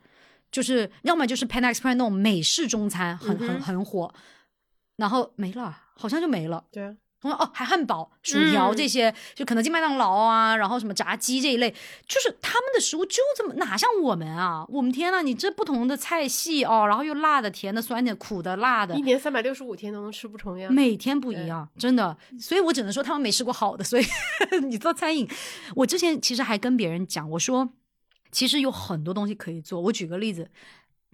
[0.50, 4.12] 就是要么就是 Pan Express 那种美式中餐很很很火，
[4.96, 6.64] 然后没了，好像就没了。
[6.72, 6.96] 对。
[7.32, 11.70] 哦，还汉堡、薯条这些，就肯德基、麦当劳啊，然后什么炸鸡这一类，
[12.06, 14.64] 就是他们的食物就这么哪像我们啊？
[14.68, 22.16] 我们天呐，你这不同的菜系哦，然后又辣的、甜的、酸的、苦的、辣的，一年三百六十五天都能吃不重样，每天不一样，真的。
[22.38, 23.84] 所以我只能说他们没吃过好的。
[23.84, 24.04] 所以
[24.62, 25.28] 你做餐饮，
[25.74, 27.68] 我之前其实还跟别人讲，我说
[28.30, 29.80] 其实有很多东西可以做。
[29.80, 30.50] 我举个例子。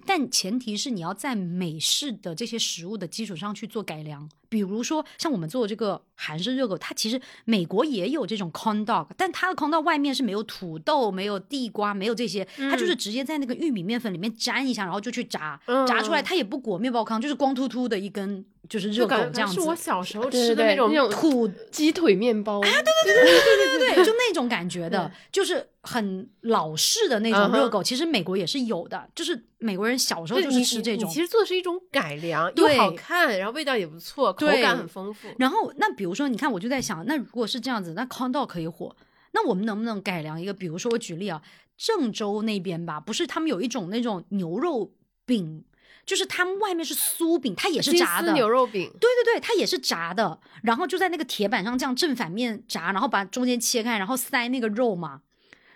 [0.05, 4.29] 但前提是你要在美式的这些食物的基础上去做改良。
[4.49, 18.45] 比如说，像我们做的这个韩式热狗，它其实美国也有这种 corn dog，但它的 corn dog 外面是没有土豆、没有地瓜、没有这些，它就是直接在那个玉米面粉里面粘一下，然后就去炸，炸出来它也不裹面包糠，就是光秃秃的一根。
[18.73, 22.59] 就是热狗这样子，是我小时候吃的那种那种土鸡腿面包。
[22.61, 27.83] 哎，对对对对对对对，就那种感觉的，就是很老式的那种热狗。
[27.83, 31.07] 其实美国也是有的，就是美国人小时候就是吃这种。
[31.11, 35.29] 其实做的是一种改良，又好看，然后味道也不错，口感很丰富。
[35.39, 38.97] 然后那比如说，你看，我就在想，那如果是这样子，那 corn dog 可以火，
[39.33, 40.55] 那我们能不能改良一个？
[40.55, 41.43] 比如说，我举例啊，
[41.77, 44.91] 郑州那边吧，不是他们有一种那种牛肉
[45.27, 45.63] 饼。
[46.05, 48.91] 就是他们外面是酥饼，它也是炸的牛肉饼。
[49.01, 55.23] 对对对，它也是炸的，然后就在那个铁板上这样正反面炸，然后把中间切开，然后塞那个肉嘛。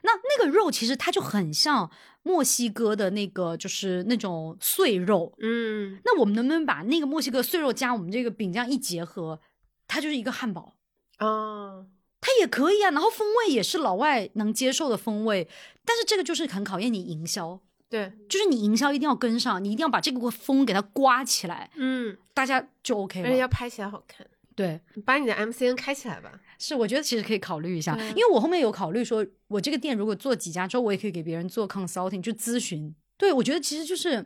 [0.03, 1.91] 那那个肉其实它就很像
[2.23, 5.33] 墨西哥的那个，就是那种碎肉。
[5.41, 9.41] 嗯，那我们能不能把那个墨西哥碎肉加我们这个饼这样一结合，
[9.89, 10.75] 它就是一个汉堡
[11.19, 11.87] 啊？
[12.21, 15.49] 它也可以啊，然后风味也是老外能接受的风味，
[15.85, 17.61] 但是这个就是很考验你营销。
[17.89, 23.29] 对，就是你营销一定要跟上，你一定要把这个风给它刮起来，嗯，大家就 OK 了。
[23.29, 24.27] 而且要拍起来好看。
[24.57, 26.33] 对，把你的 MCN 开起来吧。
[26.59, 32.93] 是，我觉得其实可以考虑一下，因为我后面有考虑说，我这个店如果做几家之后，我也可以给别人做 consulting，就咨询。
[33.17, 34.25] 对，我觉得其实就是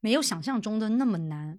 [0.00, 1.58] 没有想象中的那么难，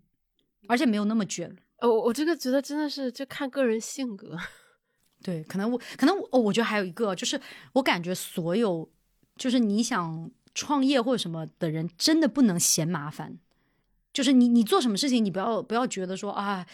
[0.68, 1.56] 而且没有那么卷。
[1.80, 4.38] 哦，我这个觉得真的是就看个人性格。
[5.22, 7.40] 对，可能我可能哦，我觉得还有一个就是，
[7.74, 8.90] 我感觉所有
[9.36, 10.32] 就是你想。
[10.56, 13.38] 创业或者什么的人真的不能嫌麻烦，
[14.12, 16.66] 就是你你做什么事情，你不要不要觉得说啊，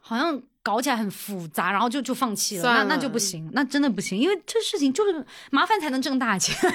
[0.00, 6.56] 好像搞起来很复杂，然后就就放弃了，那那就不行，那真的不行，因为这事情就是麻烦才能挣大钱。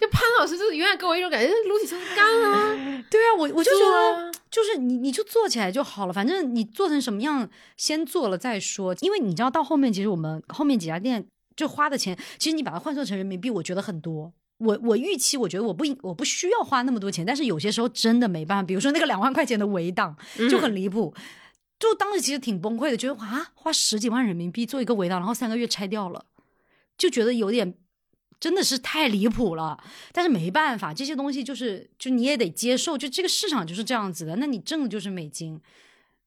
[0.00, 2.74] 就潘老师就永远给我一种感觉，撸起袖子干啊！
[3.08, 14.32] 对啊，我我就觉得就是你你就做起来就好了，反正你做成什么样先做了再说，因为你知道到后面其实我们后面几家店就花的钱，其实你把它换算成人民币，我觉得很多。
[14.62, 18.62] 我我预期，我觉得我不应我不需要花那么多钱，但是有些时候真的没办法。
[18.62, 20.16] 比如说那个两万块钱的围挡
[20.48, 21.12] 就很离谱，
[21.78, 26.24] 就当时其实挺崩溃的，觉得啊，花十几万人民币做一个围挡，然后三个月拆掉了，
[26.96, 27.74] 就觉得有点
[28.38, 29.82] 真的是太离谱了。
[30.12, 34.36] 但是没办法，这些东西就是就你也得接受，就这个市场就是这样子的。
[34.36, 35.60] 那你挣的就是美金，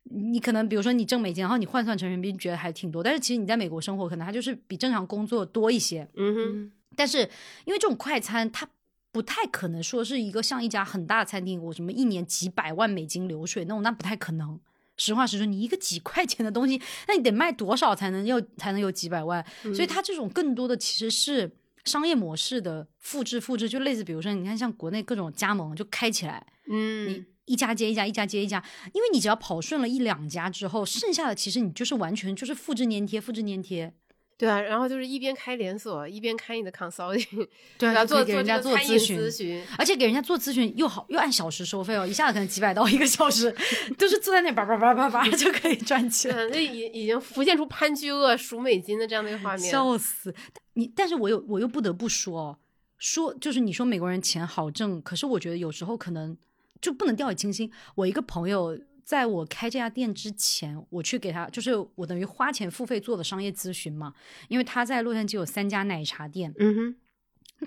[0.03, 6.07] 你可能比如说你挣美金，然后你换算成人民币觉得还挺多，但是其实你在美国生活，可能它就是比正常工作多一些。
[6.15, 6.71] 嗯哼。
[6.95, 7.29] 但是，
[7.65, 8.67] 因为这种快餐，它
[9.11, 14.59] 不太可能说是一个像一家很大的餐厅，我什么一年几百万美金流水那种，那不太可能。
[14.97, 19.45] 实话实说，你一个几块钱的东西，那你得卖多少才能要才能有几百万？
[19.61, 21.51] 所以它这种更多的其实是
[21.83, 33.93] 商业模式的复制，复制就类似，比如说你看像国内各种加盟就开起来，嗯，你一家接一家，一家接一家，因为你只要跑顺了一两家之后，剩下的其实你就是完全就是复制粘贴，复制粘贴。
[34.37, 43.49] 对啊，然后就是一边开连锁，一边开你的 consulting，对，然后做给人家做咨询，咨询而且给人家做咨询又好，又按小时收费哦，一下子可能几百刀一个小时，
[43.97, 46.35] 都是坐在那叭叭叭叭叭就可以赚钱。
[46.49, 50.35] 那已已经浮现出潘居鳄数美金的这样的一个画面，笑死！
[50.73, 52.59] 你，但是我又我又不得不说，
[52.97, 56.37] 说就是你说美国人钱好挣，可是我觉得有时候可能
[56.81, 57.71] 就不能掉以轻心。
[57.95, 58.77] 我一个朋友。
[59.05, 64.15] 在我开这家店之前，我去给他，就是我等于花钱付费做的商业咨询嘛。
[64.47, 66.95] 因为他在洛杉矶有三家奶茶店，嗯哼，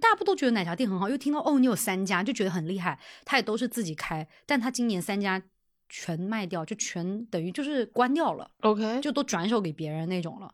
[0.01, 1.09] 大家不都觉得奶茶店很好？
[1.09, 2.99] 又听到哦，你有三家，就觉得很厉害。
[3.25, 5.41] 他也都是自己开，但他今年三家
[5.89, 8.51] 全卖掉，就全等于就是关掉了。
[8.63, 10.53] OK，就都转手给别人那种了。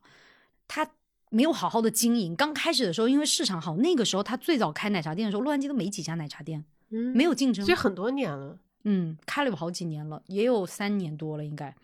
[0.68, 0.86] 他
[1.30, 2.36] 没有好好的经营。
[2.36, 8.58] 刚开始的时候，因为市场好，那个时候他最早开奶茶店的时候，洛杉矶都没几家奶茶店，嗯，没有竞争，所以很多年了。
[8.84, 11.74] 嗯，开了有好几年了，也有三年多了，应该。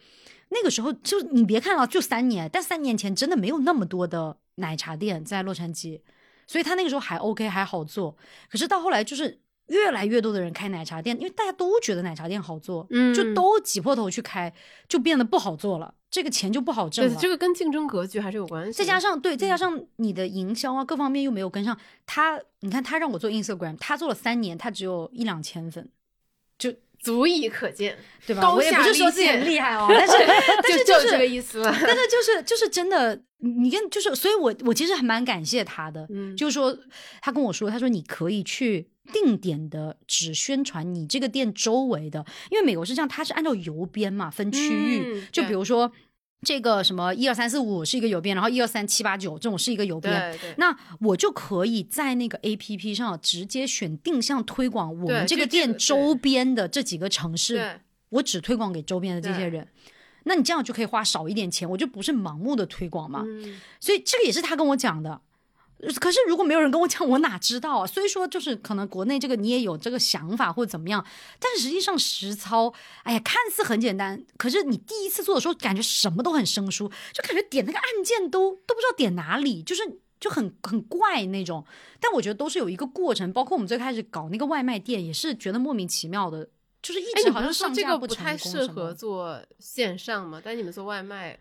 [0.51, 6.01] 那个时候就你别看了，就三年，但三年前真的没有那么多的奶茶店在洛杉矶，
[6.47, 8.17] 所以他那个时候还 OK，还好做。
[8.51, 14.53] 可是到后来就是越来越多的人开奶茶店，因为大家都觉得奶茶店好做，嗯，就都挤破头去开，
[14.89, 17.17] 就变得不好做了，这个钱就不好挣了。
[17.21, 18.77] 这个跟竞争格局还是有关系。
[18.77, 21.79] 再加上对，再加上你的营销啊各方面又没有跟上。
[22.05, 25.89] 他，你看他让我做 Instagram，他做了三年，他只有一两千粉，
[26.59, 26.75] 就。
[27.03, 27.97] 足以可见，
[28.27, 28.53] 对吧？
[28.55, 30.15] 我也不是说自己很厉害哦， 但是
[30.63, 31.63] 但是就是这个意思。
[31.63, 36.07] 但是就是就是真的，你跟就是，所以我我其实还蛮感谢他的。
[36.11, 36.77] 嗯，就是说
[37.21, 45.25] 他跟我说，他说你可以去定点的只宣传你这个店周围的，因为美国是这样，它是按照邮编嘛分区域。
[45.33, 45.91] 就比如说
[46.43, 59.69] 这个什么一二三四五是一个邮编，然后一二三七八九这种是一个邮编，那我就可以在那个 A P P 上直接选定向推广我们这个店周边的这几个城市，我只推广给周边的这些人。
[60.25, 63.25] 那你这样就可以花少一点钱，我就不是盲目的推广嘛。
[63.79, 65.21] 所以这个也是他跟我讲的。
[66.01, 67.87] 可是如果没有人跟我讲，我哪知道啊？
[67.87, 71.05] 所以说，就是可能国内这个你也有这个想法或者怎么样，
[71.39, 72.73] 但是实际上实操，
[73.03, 79.83] 哎呀，看似很简单，可是你第一次做的时候，感觉什么都很生疏，就感觉点那个按键都都不知道点哪里，就是
[80.21, 81.65] 就很很怪那种。
[81.99, 86.49] 但我觉得都是有一个过程，包括我们最开始搞那个外卖店，也是觉得莫名其妙的。
[86.83, 91.39] 就是一直好像上架不太适合做线上嘛，但你们做外卖，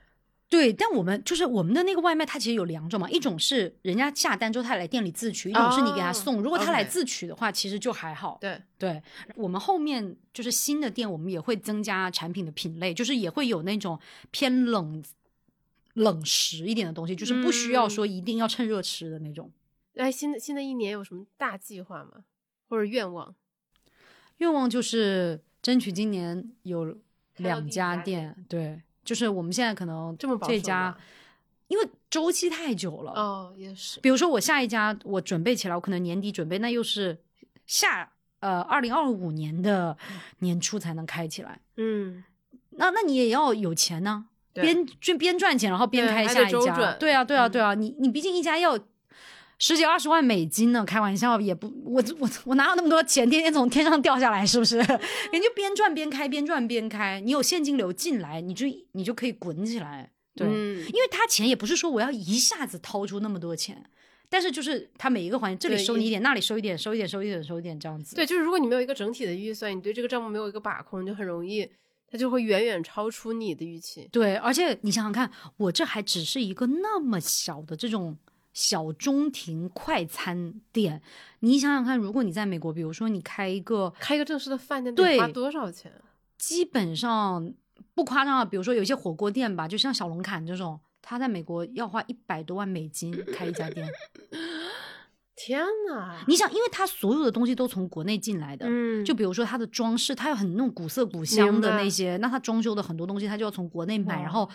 [0.50, 6.42] 对，但我们就是我们的那个外卖，它其实有两种嘛，一种是人家下单之后他来店里自取，一种是你给他送。
[6.42, 8.40] 如果他来自取的话，其实就还好。
[8.42, 9.02] 对对，
[9.36, 14.00] 我们后面就是新的店，我们也会增加产品的品类，就是也会有那种
[14.32, 15.04] 偏冷
[15.94, 19.52] 冷食一点的东西，就是不需要说一定要趁热吃的那种。
[19.96, 22.24] 哎，新的新的一年有什么大计划吗？
[22.68, 23.36] 或者愿望？
[24.38, 26.98] 愿望就是争取今年有
[27.38, 30.28] 两家店，对，就是我们现在可能这
[30.60, 30.96] 家，
[31.68, 34.00] 因为周期太久了哦，也是。
[34.02, 37.18] 比如说我下一家我准备起来，我可能年底准备，那又是
[37.66, 39.98] 下呃二零二五年的
[40.42, 41.60] 年初才能开起来。
[41.78, 42.24] 嗯，
[42.70, 46.94] 那那你也要有钱呢，边就边赚钱，然后边开下一家。
[47.00, 48.78] 对啊，对啊，对啊，你你毕竟一家要。
[49.60, 50.86] 十几二十万美金呢？
[50.86, 54.78] 开玩笑也不，我我我哪有那么多钱，天天从天上掉下来，是不是？
[55.32, 57.20] 人就边赚边开，边赚边开。
[57.20, 60.12] 你有现金流进来，你就你就可以滚起来。
[60.34, 63.84] 对，因为他钱也不是说我要一下子掏出那么多钱，
[64.30, 68.16] 但是就是他每一个环节，这里收你一点，那里收一点，收一点，收一点，收一点，这样子。
[68.16, 71.70] 对，就是如果你没有一个整体的预算，你对这个账目没有一个把控，就很容易，
[72.10, 74.08] 它就会远远超出你的预期。
[74.10, 78.18] 对，而且你想想看，我这还只是一个那么小的这种。
[78.60, 81.02] 小中庭快餐店，
[81.40, 85.90] 你想想看，如果你在美国，比如说你开一个开一个正式的饭店，得花多少钱？
[86.38, 87.54] 基本上
[87.96, 93.88] 不夸张啊，比如说有一些火锅店吧，就像小龙坎这种，他在美国要花一百多万美金开一家店。
[95.38, 96.18] 天呐！
[96.28, 104.50] 你想，因为他所有的东西都从国内进来的，嗯，就比如说它的装饰，它有很那种古色古香的那些，那它装修的很多东西，它就要从国内买，然后。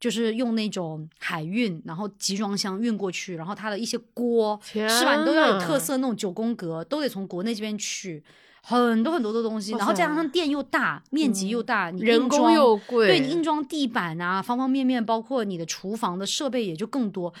[0.00, 5.20] 就是用那种海运，然后集装箱运过去，然后它的一些锅是吧？
[5.20, 8.24] 你都要有特色那种九宫格，都得从国内这边取
[8.62, 17.34] 很多很多的东西，然后加上店又大，面积又大，你人工又贵，对，你硬装地板啊，方方面面，包括你的厨房的设备也就更多，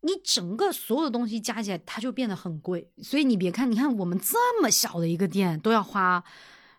[0.00, 2.88] 你整个所有的东西加起来，它就变得很贵。
[3.02, 6.24] 所以你别看，你看我们这么小的一个店都要花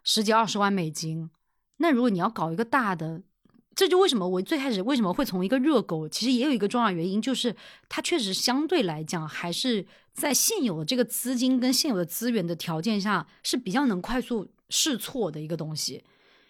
[0.03, 1.29] 十几二十万美金，
[1.77, 3.21] 那如果你要搞一个大的。
[3.79, 7.55] 这就为什么我最开始为什么会从一个热狗，其实也有一个重要原因，就是
[7.87, 16.03] 它确实相对来讲还是在现有的这个资金跟现有的资源的条件下是比较能快速试错的一个东西。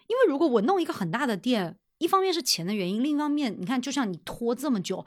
[0.08, 5.06] 因为如果我弄一个很大的店，一方面是钱的原因，另一方面你看，就像你拖这么久，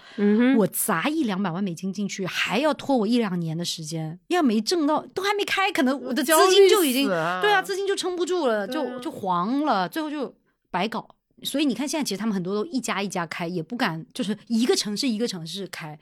[0.59, 7.16] 我砸一两百万美金进去，还要拖我一两年的时间，要没挣到，都还没开，可能我的资金就已经对
[7.53, 10.33] 啊，资金就撑不住了，就就黄了，最后就
[10.70, 11.16] 白搞。
[11.45, 15.99] 所以你看，现在其实他们很多都一家一家开，也不敢就是一个城市一个城市开，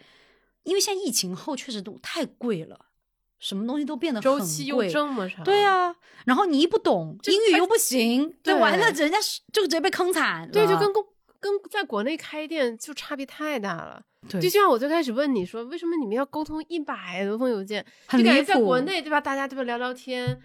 [0.64, 2.78] 因为现在疫情后确实都太贵了，
[3.38, 5.45] 什么东西都变得周期又这么长。
[5.45, 5.95] 对啊，
[6.26, 9.18] 然后你一不懂英语又不行，对，完了人家
[9.53, 10.51] 就直接被坑惨。
[10.51, 11.05] 对，就跟公
[11.41, 14.03] 跟在国内开店就差别太大了。
[14.28, 17.82] 对，就像我最开始问你说，为什么你们要沟通一百多封邮件？
[18.11, 19.18] 就感觉在国内对吧？
[19.18, 19.62] 大家对吧？
[19.62, 20.38] 聊聊天。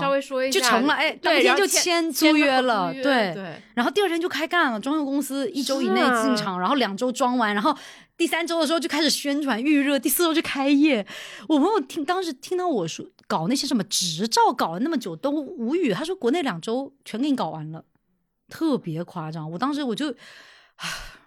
[0.00, 4.80] 稍微说一下就成了，哎，当天就签租约了，对对，然后第二天就开干了。
[4.80, 7.72] 装修公司一周以内进场，然后两周装完，然后
[8.16, 11.06] 第三周的时候就开始宣传预热，第四周就开业。
[11.48, 17.84] 我朋友听当时听到我说搞那些什么执照搞了那么久都无语，他说国内两周全给你搞完了，
[18.48, 19.48] 特别夸张。
[19.48, 20.12] 我当时我就，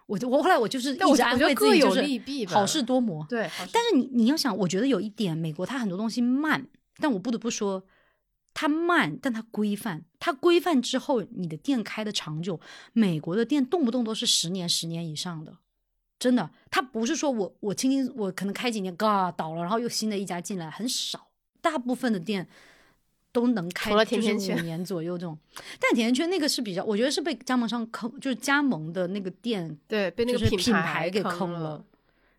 [0.08, 3.26] 我就我后来我就是一直安慰自己，就是好事多磨。
[3.30, 6.68] 对，但是你你要想，我觉得有一点，美国它很多东西慢，
[6.99, 7.82] 但我不得不说。
[8.54, 10.04] 它慢，但它规范。
[10.20, 12.60] 它规范之后，你的店开的长久。
[12.93, 15.58] 美国的店动不动都是十年、十年以上的，
[16.20, 16.49] 真的。
[16.70, 21.28] 它不是说我我轻轻我可能开几年，嘎倒了，然后又新的一家进来，很少。
[21.62, 22.47] 大部分的店
[23.32, 25.38] 都能开就是五年左右这种。
[25.80, 31.84] 但甜甜圈那个是比较，我觉得是被加盟商坑，就是加盟的那个店对被那个品牌给坑了。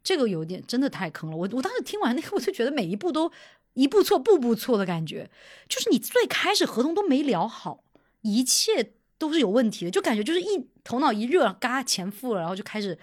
[0.04, 1.36] 这个有点真的太坑了。
[1.36, 3.32] 我我当时听完那个，我就觉得每一步都。
[3.74, 5.30] 一步错，步步错的感觉，
[5.68, 7.82] 就是你最开始合同都没聊好，
[8.20, 12.98] 一切都是有问题的，就感觉就是一头脑一热，嘎钱付了，然后就开始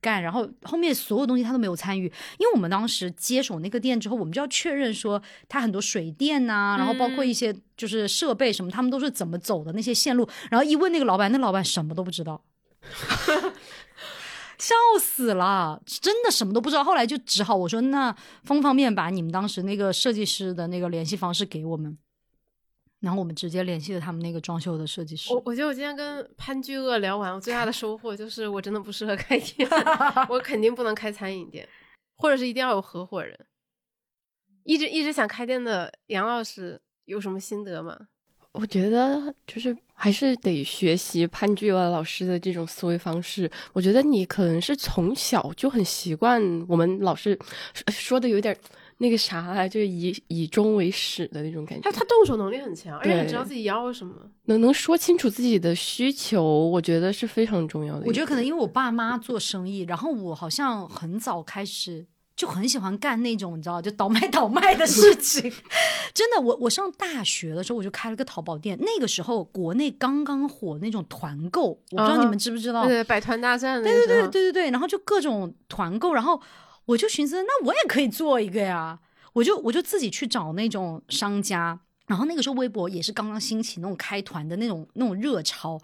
[0.00, 2.04] 干，然后后面所有东西他都没有参与，
[2.38, 12.44] 因为我们当时接手那个店之后，我们就要确认说他很多水电呐、然后包括一些就是设备什么，他们都是怎么走的那些线路，然后一问那个老板，那老板什么都不知道。
[14.58, 16.84] 笑死了，真的什么都不知道。
[16.84, 18.12] 后来就只好我说，那
[18.44, 21.98] 方不方便把你们当时那个设计师的那个联系方式给我们？
[23.00, 25.30] 然后我们直接联系了他们那个装修的设计师。
[25.30, 29.68] 我我觉得我今天跟潘巨鳄聊完，我最大的收获就是我真的不适合开店，
[30.30, 31.68] 我肯定不能开餐饮店，
[32.16, 33.38] 或者是一定要有合伙人。
[34.62, 37.94] 一直一直想开店的杨老师有什么心得吗？
[38.54, 43.50] 我觉得就是还是得学习潘巨鳄老师的这种思维方式。
[43.72, 47.36] 我觉得你可能是从小就很习惯我们老师
[47.88, 48.56] 说的有点
[48.98, 51.82] 那个啥，就是以以终为始的那种感觉。
[51.82, 54.14] 他他动手能力很强，而且对知道自己要什么。
[54.44, 58.06] 能能说清楚自己的需求，我觉得是非常重要的。
[58.06, 65.52] 我觉得可能因为我爸妈做生意，然后我好像很早开始就很喜欢干那种你知道就倒卖 倒卖的事情。
[66.12, 72.84] 真的，我我上大学的时候我就开了个淘宝店，那个时候国内刚刚火那种团购，我不知道你们知不知道？
[72.84, 76.40] 对对，百团大战那对对对对对对，然后就各种团购，然后
[76.86, 78.98] 我就寻思，那我也可以做一个呀，
[79.32, 81.80] 我就我就自己去找那种商家。
[82.06, 85.80] 然后那个时候微博也是刚刚兴起那种开团的那种那种热潮，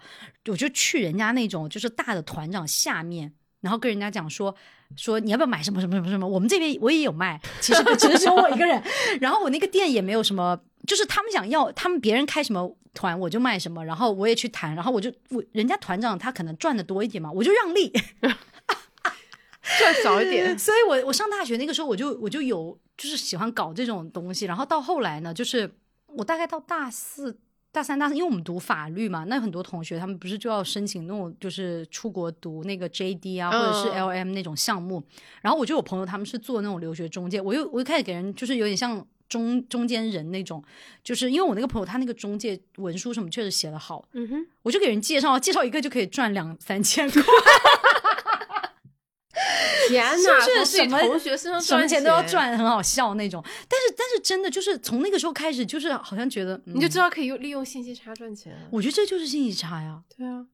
[0.49, 4.53] 我就去人家那种就是大的团长下面，然后跟人家讲说
[4.95, 8.81] 说你要不要买什么什么什么什么，我们这边我也有卖，其实只有我一个人，
[9.21, 17.93] 然后我那个店也没有什么，就是他们想要他们别人开什么团我就卖什么，然后我也去谈，然后我就我人家团长他可能赚的多一点嘛，我就让利，
[19.79, 20.57] 赚少一点。
[20.59, 25.71] 所以我我上大学那个时候我就我就有就是喜欢搞这种东西，然后到后来呢，就是
[26.07, 27.39] 我大概到大四。
[27.71, 35.01] 大三、大四，因为我们读法律嘛，那很多同学他们不是就要申请那种就是出国读那个 JD 啊，或者是嗯 LM 那种项目。
[35.41, 40.61] 然后我就有朋友他们是做那种留学中介，我又我就开始给人就是有点像中中间人那种，
[41.01, 47.21] 就是因为我那个朋友他那个中介文书什么确实写的好，嗯哼，我就给人介绍，介绍一个就可以赚两三千块。
[49.91, 53.41] 天哪，是不是什么同学身上什么赚钱都要，赚，很好笑那种。
[53.43, 58.55] 但是但是真的就是从那个时候开始，就是好像觉得、嗯、你就知道可以用利用信息差赚钱。
[58.71, 60.45] 我觉得这就是信息差呀，对啊，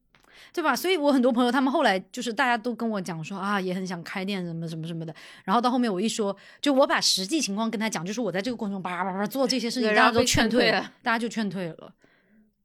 [0.53, 0.75] 对吧？
[0.75, 5.13] 所以我很多朋友他们后来就是大家都跟我讲说啊，也很想开店什么什么什么的。
[5.43, 11.93] 然后到后面我一说，就我把实际情况跟他讲，就是我在这个过程中叭叭叭做这些事情，大家都劝退退了，大家就劝退了。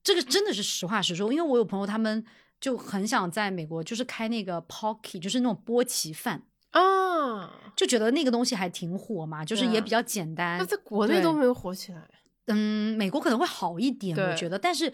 [0.03, 2.25] 这个真的是实话实说，因为我有朋友他们
[2.61, 6.43] 就很想在美国就是开那个 Pocky，就是那种波奇饭。
[6.73, 10.59] 啊，就觉得那个东西还挺火嘛，就是也比较简单。
[10.59, 12.03] 那在国内都没有火起来。
[12.47, 14.93] 嗯，美国可能会好一点，我觉得，但是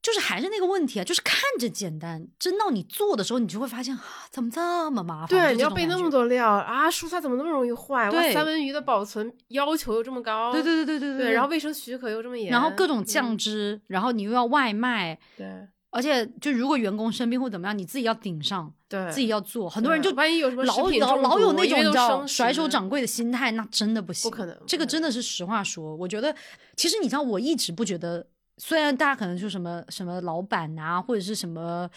[0.00, 5.28] 就是还是那个问题啊，就是看着简单，真到你做的时候，你就会发现啊，怎么这么麻烦？
[5.28, 6.10] 对，你要备那么。
[6.10, 8.04] 多料啊，蔬菜怎么那么容易坏？
[8.06, 10.50] 哇，对三文鱼的保存要求又这么高。
[10.50, 15.46] 对对对对对对，然后卫生许可又这么严，然后各种酱嗯汁，然后你又要外卖，对
[15.92, 19.70] 而且就如果员工生病或怎么样，你自己要顶上，对，自己要做。
[19.70, 25.94] 很多人就万一有什么老老老有那种你知道甩手掌柜的心态，那真的不行，不可能这个真的是实话说。
[25.94, 26.34] 我觉得，
[26.76, 28.26] 其实你知道，我一直不觉得，
[28.56, 31.88] 虽然大家可能就什么什么老板啊，或者是什么。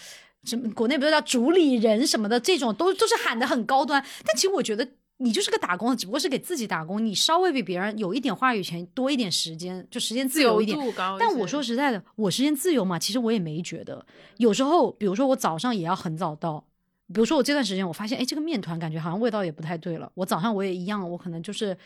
[0.48, 4.88] 什么国内不是叫主理人什么的，这种都都是喊的很高端，但其实我觉得
[5.18, 10.78] 你就是个打工的，只不过是给自己打工，你稍微比别人有一点话语权，多一点时间，就时间自自由由一点。
[10.78, 10.94] 一。
[11.18, 14.06] 但我说实在的，我时间自由嘛，其实我也没觉得。
[14.38, 16.66] 有时候，比如说我早上也要很早到，
[17.14, 20.12] 比如说我这段时间我发现，哎，这个面团感觉好像味道也不太对了。
[20.16, 21.78] 我早上我也一样，我可能就是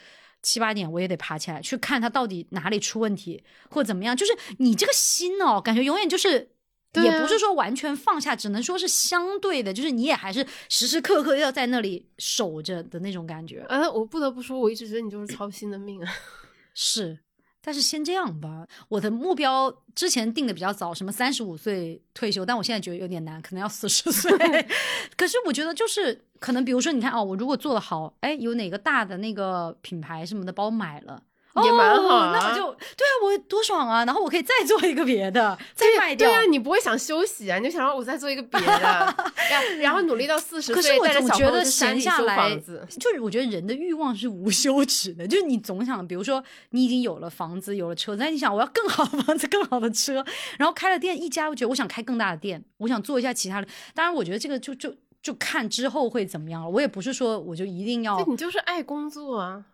[0.41, 4.17] 七八点我也得爬起来去看它到底哪里出问题，或怎么样。
[4.17, 6.49] 就是你这个心哦，感觉永远就是。
[6.93, 13.63] 也不是说完全放下，只能说是相对的，就是你也还是时时刻刻要在那里守着的那种感觉。
[13.69, 16.11] 呃，我不得不说，我一直觉得你就是操心的命啊。
[16.73, 17.19] 是，
[17.61, 18.65] 但是先这样吧。
[18.87, 24.31] 我的目标之前定的比较早，什么三十五岁退休，但我现在觉得有点难，可能要四十岁。
[25.15, 31.21] 可是我觉得就是可能，比如说你看哦，我如果做的好，哎，有哪个大的那个品牌什么的把我买了。
[31.63, 34.05] 也蛮好那我就对啊，我多爽啊！
[34.05, 36.29] 然后我可以再做一个别的，再卖掉。
[36.29, 39.15] 对啊，你不会想休息啊，你就想让我再做一个别的，
[39.49, 50.23] 然然后努力到四十岁，可是我总觉得闲下来就是我觉得人的欲望是无休止的，就是你总想，比如说你已经有了房子，有了车子，那你想我要更好的房子、更好的车，
[50.57, 53.67] 然后开了店一家，我觉得我想开更大的店，我想做一下其他的。
[53.93, 56.69] 当然，我觉得这个就就就看之后会怎么样了。
[56.69, 59.65] 我也不是说我就一定要对你就是爱工作啊。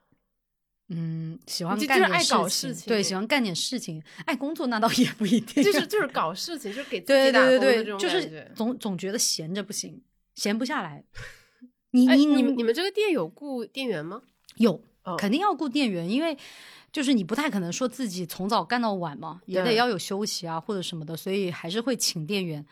[0.89, 10.01] 嗯，喜欢就干点就是爱搞事事情对，喜欢干点事情，爱工作那倒 也不一定，就是就是搞事情，就是给自对己打对对对，工的这种就是总总觉得闲着不行，
[10.35, 11.03] 闲不下来。
[11.91, 14.21] 你哎，你你们你们这个店有雇店员吗？
[14.57, 16.37] 有哦肯定要雇店员，因为
[16.91, 22.65] 就是你不太可能说自己从早干到晚嘛，也得要有休息啊或者什么的，所以还是会请店员。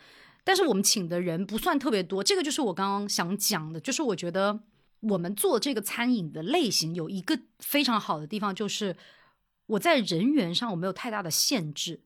[0.44, 4.60] 但是我们请的人不算特别多，这个就是我刚刚想讲的，就是我觉得
[5.08, 8.96] 我们做这个餐饮的类型有一个非常好的地方，就是
[9.66, 12.00] 我在人员上我没有太大的限制。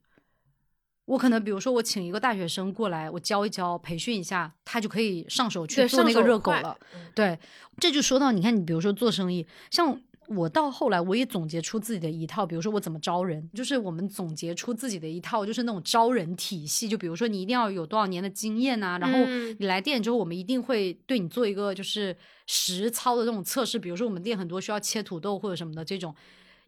[1.04, 6.76] 我可能比如说我请一个大学生过来，我教一教，培训一下，他就可以上手去做那个热狗了。
[6.94, 7.38] 嗯对，
[7.78, 16.88] 这就说到你看，你比如说做生意，像我到后来我也总结出自己的一套，比如说我怎么招人，就是我们总结出自己的一套，就是那种招人体系。
[16.88, 22.16] 就比如说你一定要有多少年的经验呐、然后嗯你来店之后，我们一定会对你做一个就是
[22.46, 23.78] 实操的这种测试。
[23.78, 26.14] 比如说我们店很多需要切土豆或者什么的这种。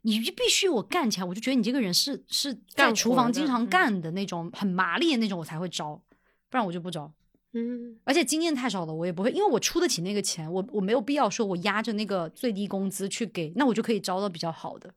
[0.02, 6.02] 你就必须我干起来，我就觉得你这个人是是在厨房经常嗯干的那种，很麻利的那种，我才会招，
[6.48, 7.12] 不然我就不招。
[7.52, 14.94] 嗯，而且经验太少了，我也不会，因为我出得起那个钱，我我没有必要说我压着那个最低工资去给，那我就可以招到比较好的。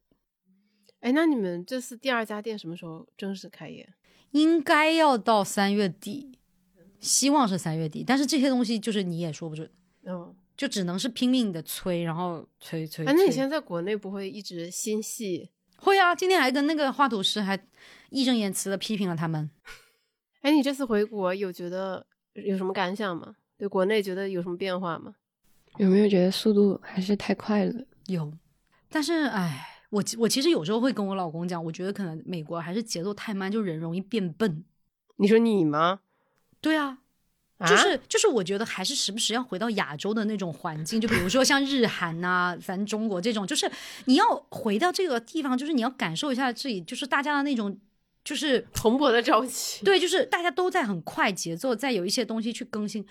[0.99, 3.89] 哎，那你们这次第二家店什么时候正式开业？
[4.31, 6.39] 应该要到三月底，
[6.99, 9.69] 希望是三月底，但是这些东西就是你也说不准，
[10.05, 13.05] 嗯，就只能是拼命的催，然后催催。
[13.05, 15.49] 哎，那你现在在国内不会一直心系？
[15.77, 16.15] 会啊？
[16.15, 17.59] 今天还跟那个画图师还
[18.09, 19.49] 义正言辞的批评了他们。
[20.41, 23.35] 哎，你这次回国有觉得有什么感想吗？
[23.57, 25.15] 对国内觉得有什么变化吗？
[25.77, 27.73] 有没有觉得速度还是太快了？
[28.07, 28.31] 有，
[28.89, 34.63] 但是哎，我我其实有时候会跟我老公讲，我觉得可能美国还是节奏太慢，就人容易变笨。
[35.17, 36.01] 你说你吗？
[36.61, 36.99] 对啊，
[37.57, 43.71] 啊就是就是，我觉得还是时不时要回到亚洲的那种环境，就比如说像日韩呐、咱中国这种，就是
[44.05, 47.77] 你要回到这个地方，就是你要感受一下自己，就是大家的那种，
[48.23, 49.83] 就是 蓬勃的朝气。
[49.85, 53.05] 对，就是大家都在很快节奏，在有一些东西去更新。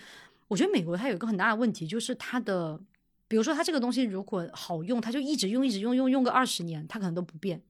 [0.47, 2.79] 我觉得美国它有一个很大的问题，就是它的，
[3.27, 7.61] 比如说它这个东西如果好用，它就一直用，一直用，用用个二十年，它可能都不变。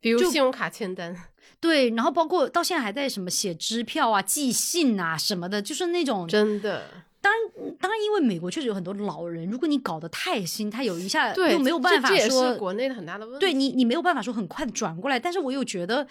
[0.00, 1.16] 比如信用卡签单，
[1.60, 6.90] 对，然后包括到现在还在什么写支票啊、寄信啊什么的，就是那种真的
[7.22, 13.40] 当然，当然，因为美国确实有很多老人，如果你搞得太新，他有一下对，又没有办法这也说是国内的很大的问题。
[13.40, 15.18] 对你，你没有办法说很快的转过来。
[15.18, 16.06] 但是我又觉得，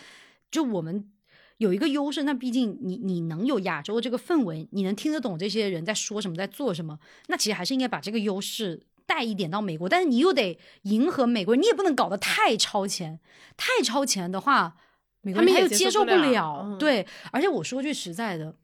[0.53, 1.11] 就我们
[1.57, 9.89] 有一个优势，那毕竟你你能有亚洲这个氛围，你能听得懂这些人在说什么，在做什么，那其实还是应该把这个优势带一点到美国。
[9.89, 13.19] 但是你又得迎合美国人，你也不能搞得太超前，
[13.57, 14.75] 太超前的话，
[15.21, 16.63] 美国他们也人他又接受不了了。
[16.65, 18.55] 嗯对，而且我说句实在的，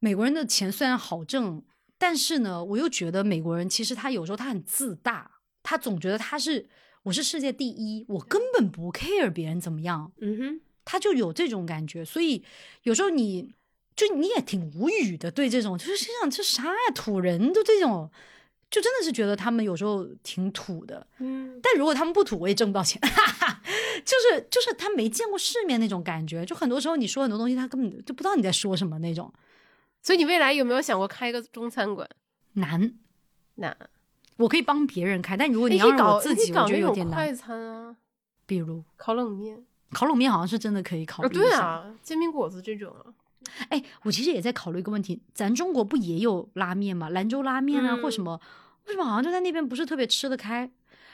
[0.00, 1.62] 美国人的钱虽然好挣，
[1.96, 5.30] 但是呢，我又觉得美国人其实他有时候他很自大，
[5.62, 6.68] 他总觉得他是
[7.04, 12.42] 我是世界第一，我根本不 care 别人怎么样，嗯哼，他就有这种感觉，所以
[12.82, 13.52] 有时候你
[13.96, 18.10] 就你也挺无语的，对这种就是心想这啥呀，土人都这种，
[18.70, 21.06] 就真的是觉得他们有时候挺土的。
[21.18, 23.62] 嗯，但如果他们不土，我也挣不到钱， 哈哈，
[24.04, 29.32] 就是就是他没见过世面那种感觉，就很多时候你说很多东西，他根本就不知道你在说什么那种
[30.02, 32.08] 所以你未来有没有想过开一个中餐馆？
[32.54, 32.94] 难。
[33.56, 33.76] 难
[34.36, 37.34] 我可以帮别人开，但如果你你要搞，自己，我觉得有点难快。
[37.34, 37.94] 餐啊，
[38.46, 39.62] 比如烤冷面
[39.92, 41.48] 烤冷面好像是真的可以考啊，虑一下。
[41.48, 43.12] 对啊，煎饼果子这种啊，
[43.68, 47.08] 哎，我其实也在考虑一个问题，咱中国不也有拉面吗？
[47.10, 48.40] 兰州拉面啊，或嗯什么，
[48.86, 50.70] 为什么好像就在那边不是特别吃得开？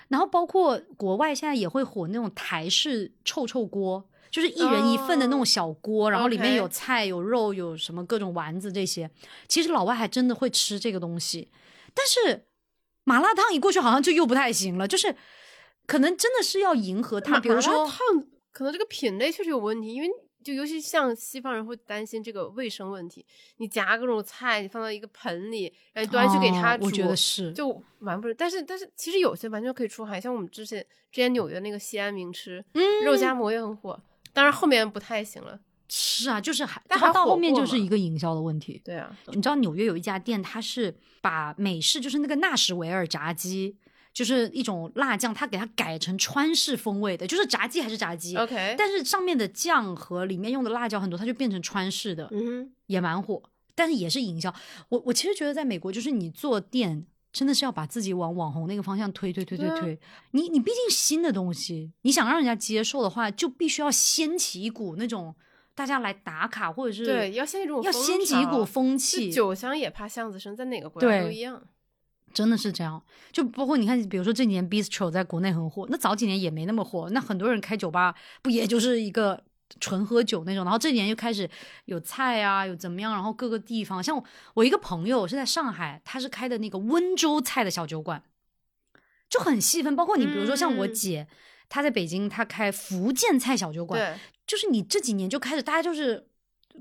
[0.08, 9.10] 然后包括国外现在也会火那种台式臭臭锅，就是一人一份的那种哦小锅，然后里面有菜、有肉、有什么各种丸子这些。
[9.48, 11.50] 其实老外还真的会吃这个东西，
[11.92, 12.44] 但是
[13.04, 15.16] 麻辣烫一过去好像就又不太行了，就是
[15.86, 18.24] 可能真的是要迎合它，麻麻辣比如说烫
[18.56, 20.08] 可能这个品类确实有问题，因为
[20.42, 23.22] 就尤其像西方人会担心这个卫生问题，
[23.58, 28.32] 你夹各种菜，你放到一个盆里，然后端去给他煮，哦我觉得是就完不是。
[28.32, 30.80] 但是但是其实有些完全可以出海，像我们之前
[31.12, 34.02] 之前纽约那个西安名吃，嗯肉夹馍也很火，
[34.32, 35.60] 当然后面不太行了。
[35.90, 38.80] 是啊，就是还但还它到后面就是一个营销的问题。
[38.82, 43.76] 对啊，你知道纽约有一家店，它是把美式就是那个纳什维尔炸鸡，
[44.16, 53.42] 就是一种辣酱，它给它改成川式风味的，就是炸鸡还是炸鸡 OK 但是上面的酱和里面用的辣椒很多，它就变成川式的，嗯，也蛮火，
[53.74, 54.54] 但是也是营销。
[54.88, 57.06] 我我其实觉得在美国，就是你做店。
[57.32, 60.00] 真的是要把自己往网红那个方向推推推推推，
[60.30, 65.34] 你你毕竟新的东西，你想让人家接受的话，就必须要掀起一股那种
[65.74, 71.62] 大家来打卡，或者是对，要掀起这种要掀起一股风气，酒香也怕巷子深，在哪个国家对都一样。
[72.36, 73.02] 真的是这样。
[73.32, 77.08] 就包括你看，比如说这几年 bistro 在国内很火，那早几年也没那么火。
[77.08, 79.42] 那很多人开酒吧，不也就是一个
[79.80, 80.62] 纯喝酒那种？
[80.62, 81.48] 然后这几年又开始
[81.86, 83.14] 有菜啊，有怎么样？
[83.14, 84.22] 然后各个地方，像我
[84.52, 88.22] 我一个朋友是在上海，他是开的那个温州菜的小酒馆，
[89.30, 89.96] 就很细分。
[89.96, 91.26] 包括你比如说像我姐，
[91.70, 96.28] 她在北京，她开福建菜小酒馆，对，就是你这几年就开始，大家就是。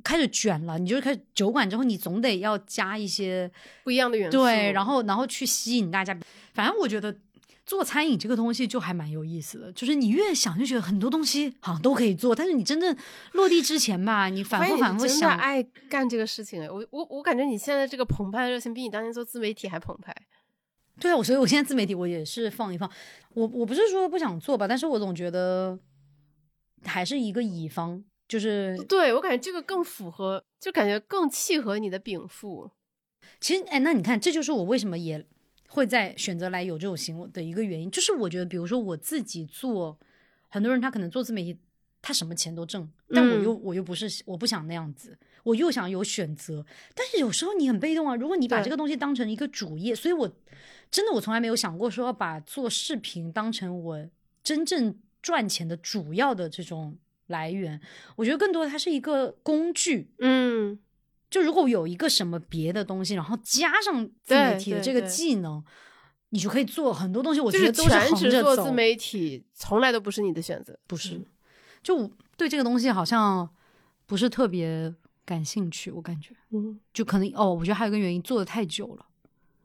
[0.04, 3.50] 开始卷了，你就开始酒馆之后，你总得要加一些
[3.84, 6.18] 不一样的元素，对，然后然后去吸引大家。
[6.54, 7.16] 反正我觉得
[7.66, 12.96] 做餐饮这个东西就还蛮有意思的，就是你越想就觉得很多东西好像都可以做，但是你真正
[13.34, 16.62] 落地之前吧，你反复反复想，爱干这个事情。
[16.68, 20.16] 我我我感觉你现在这个澎湃的热情比你当年做自媒体还澎湃。
[21.00, 22.90] 对啊，我所以我现在自媒体我也是放一放。
[23.34, 25.78] 我我不是说不想做吧，但是我总觉得
[26.84, 28.04] 还是一个乙方。
[28.28, 32.72] 就是对我感觉这个更符合，就感觉更契合你的禀赋。
[33.40, 35.24] 其实，哎，那你看，这就是我为什么也
[35.68, 37.90] 会在选择来有这种行为的一个原因。
[37.92, 40.00] 就是我觉得，比如说我自己做，
[40.50, 41.60] 很多人他可能做自媒体，
[42.02, 46.66] 他什么钱都挣，但我又我又不是，我不想那样子，我又想有选择。
[46.96, 50.32] 但是有时候你很被动啊，如果你把这个东西当成一个主业，所以我
[50.90, 54.10] 真的我从来没有想过说要把做视频当成我
[54.44, 56.98] 真正赚钱的主要的这种。
[57.28, 57.80] 来源，
[58.16, 60.78] 我觉得更多的它是一个工具，嗯，
[61.30, 65.64] 就如果有一个什么别的东西，然后加上自媒体的这个技能，
[66.30, 67.42] 你就可以做很多东西。
[67.42, 71.20] 我觉得都是全职做自媒体，从来都不是你的选择，不是。
[71.82, 72.08] 就
[72.38, 73.50] 对这个东西好像
[74.06, 74.94] 不是特别
[75.26, 79.06] 感兴趣，我感觉，嗯，就可能哦，我觉得还有一个原因，做的太久了。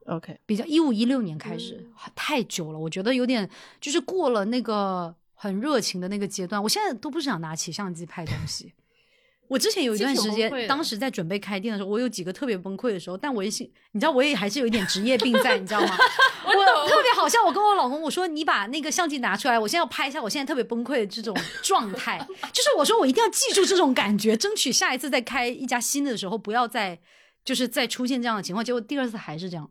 [0.06, 3.48] OK，比较一五一六年开始，太久了，我觉得有点
[3.80, 5.14] 就是过了那个。
[5.42, 8.74] 很热情的那个阶段，我现在都不想拿起相机拍东西。
[9.48, 13.16] 我之前有一段时间，当时在准备开店的时候，我有几个特别崩溃的时候。
[13.16, 15.96] 但我也信，你知道，我也还是有一点职业病在，你知道吗？
[16.44, 21.34] 我特别好笑，我跟我老公我说：“你把那个相机拿出来，我现在要拍一下我现在特别崩溃的这种
[21.64, 22.18] 状态。”
[22.52, 27.00] 就是我说我一定要记住这种感觉，争取下一次再开一家新的时候，不要再
[27.42, 28.62] 就是再出现这样的情况。
[28.62, 29.70] 结果第二次还是这样。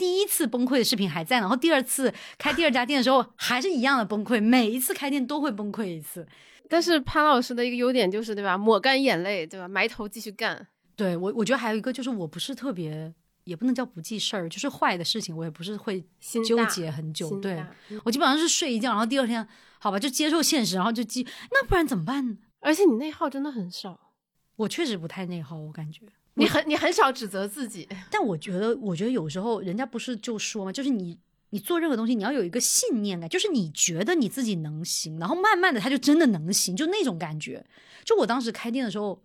[0.00, 4.40] 第一次崩溃的视频还在，然后第二次开第二家店的时候还是一样的崩溃。
[4.40, 6.26] 每一次开店都会崩溃一次，
[6.70, 8.56] 但是潘老师的一个优点就是，对吧？
[8.56, 9.68] 抹干眼泪，对吧？
[9.68, 10.66] 埋头继续干。
[10.96, 13.12] 对我，我觉得还有一个就是，我不是特别，
[13.44, 16.02] 也不能叫不记事儿，就是坏的事情我也不是会
[16.46, 17.38] 纠结很久。
[17.38, 17.62] 对
[18.02, 19.46] 我基本上是睡一觉，然后第二天
[19.78, 21.26] 好吧就接受现实，然后就记。
[21.50, 22.38] 那不然怎么办呢？
[22.60, 24.00] 而且你内耗真的很少，
[24.56, 26.06] 我确实不太内耗，我感觉。
[26.40, 31.18] 你很你很少指责自己，但我觉得，我觉得有时候人家不是就说嘛，就是你
[31.50, 37.64] 你做任何东西，你要有一个信念感，就是你觉得你自己能行，然后慢慢的他就真的能行，就那种感觉。
[38.04, 39.22] 就我当时开店的时候，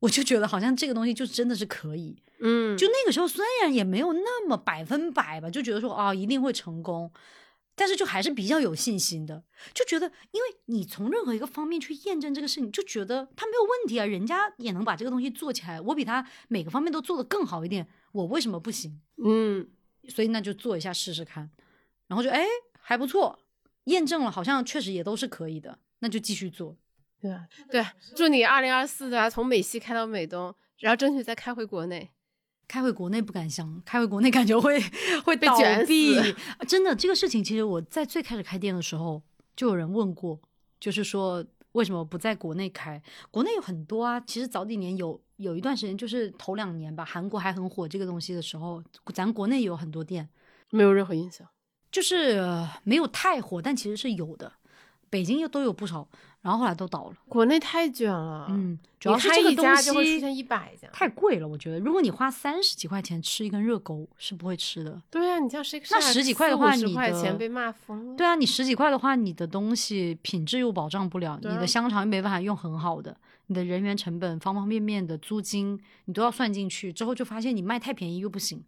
[0.00, 7.10] 我就觉得好像这个东西就真的是可以，嗯，就那个时候虽然也没有那么百分百吧，就觉得说啊一定会成功。
[7.76, 9.44] 但是就还是比较有信心的，
[9.74, 19.00] 就觉得，因为你从任何一个方面去验证这个事情，就觉得他没有问题啊，人家也能把这个东西做起来，我比他每个方面都做得更好一点，我为什么不行？
[19.22, 19.68] 嗯，
[20.08, 21.50] 所以那就做一下试试看，
[22.08, 22.46] 然后就哎
[22.80, 23.38] 还不错，
[23.84, 26.76] 验证了好像确实也都是可以的，那就继续做。
[27.20, 27.84] 对啊，对，
[28.14, 29.28] 祝你二零二四对吧？
[29.28, 32.10] 从美西开到美东，然后争取再开回国内。
[32.68, 34.80] 开回国内不敢想，开回国内感觉会
[35.24, 35.56] 会倒
[35.86, 36.16] 闭。
[36.66, 39.22] 真的，这个事情其实我在最开始开店的时候
[39.54, 40.40] 就有人问过，
[40.80, 43.00] 就是说为什么不在国内开？
[43.30, 44.18] 国内有很多啊。
[44.20, 48.82] 其实早几年有有一段时间，就是头两年吧，韩国还很火这个东西的时候，
[49.14, 50.28] 咱国内也有很多店，
[50.70, 51.46] 没有任何印象，
[51.92, 52.40] 就是
[52.82, 54.52] 没有太火，但其实是有的。
[55.08, 56.08] 北京又都有不少。
[56.46, 58.46] 然后后来都倒了，国内太卷了。
[58.48, 61.48] 嗯，主要是这个东西就会出现一百家，太贵了。
[61.48, 65.02] 我觉得，如果你花三十几块钱吃一根热狗，是不会吃的。
[65.10, 65.82] 对啊，你像谁？
[65.90, 68.16] 那十几块的话，你的钱被骂疯了。
[68.16, 73.16] 对啊，你十几块的话，你的东西品质又保障不了，你的香肠又没办法用很好的，
[73.48, 78.62] 你的人员成本、方方面面的租金你都要算进去，之后就发现你卖太便宜又不行，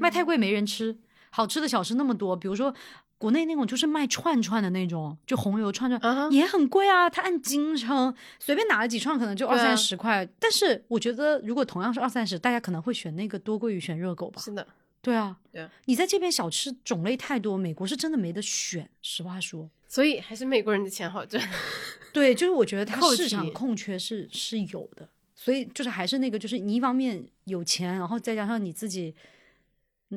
[0.00, 0.98] 卖太贵没人吃。
[1.30, 2.74] 好吃的小吃那么多，比如说。
[3.22, 10.28] 国内那种就是卖串串的那种，就红油串串也很贵啊，它按斤称，随便拿了几串可能就二三十块。
[10.40, 14.42] 但是我觉得，如果同样是二三十，大家可能会选那个多过于选热狗吧？
[14.42, 14.66] 是的，
[15.00, 15.68] 对啊，对。
[15.84, 19.70] 你在这边小吃种类太多，美国是真的没得选，实话说。
[19.86, 21.40] 所以还是美国人的钱好赚。
[22.12, 29.14] 对，就是我觉得它市场空缺是是有的，所以就是还是那个，就是你一方面有钱，然后再加上你自己。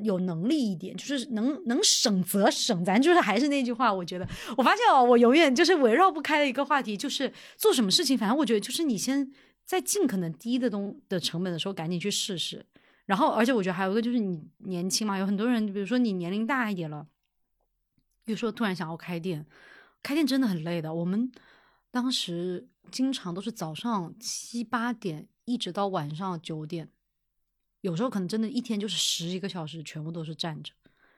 [0.03, 2.83] 有能力一点，就是能能省则省。
[2.83, 4.27] 咱就是还是那句话，我觉得
[4.57, 9.31] 我发现哦，我永远就是围绕不开的一个话题，就是做什么事情，反正我觉得就是你先
[9.65, 12.65] 在尽可能低的东的成本的时候赶紧去试试，
[13.05, 17.07] 然后，而且我觉得还有一个就是你年轻嘛，有很多人，比如说你年龄大一点了，
[18.25, 19.45] 有时候突然想要开店，
[20.03, 20.93] 开店真的很累的。
[20.93, 21.31] 我们
[21.91, 26.89] 当时经常都是早上七八点一直到晚上九点，
[27.85, 30.71] 有时候可能真的一天就是十一个小时，全部都是站着，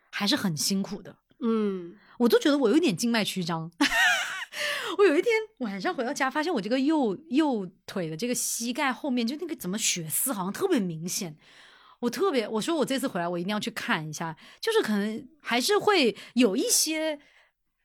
[0.10, 1.16] 还是很辛苦的。
[1.40, 3.72] 嗯，我都觉得我有点静脉曲张。
[4.98, 11.38] 我有一天晚上回到家，发现我这个右右腿的这个膝盖后面就那个怎么血丝好像特别明显。
[12.00, 17.18] 我特别我说我这次回来我一定要去看一下，就是可能还是会有一些，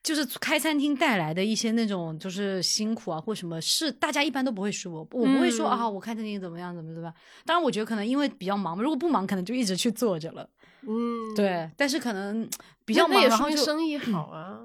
[0.02, 7.14] 就是开餐厅带来的一些那种就是辛苦啊或什么，是大家一般都不会说，我不会说啊，我开餐厅怎么样怎么怎么样。
[7.44, 10.48] 当然我觉得可能因为比较忙，如果不忙可能就一直去坐着了。
[10.82, 12.48] 嗯，对，但是可能
[12.84, 14.58] 比较忙，然后生意 好啊。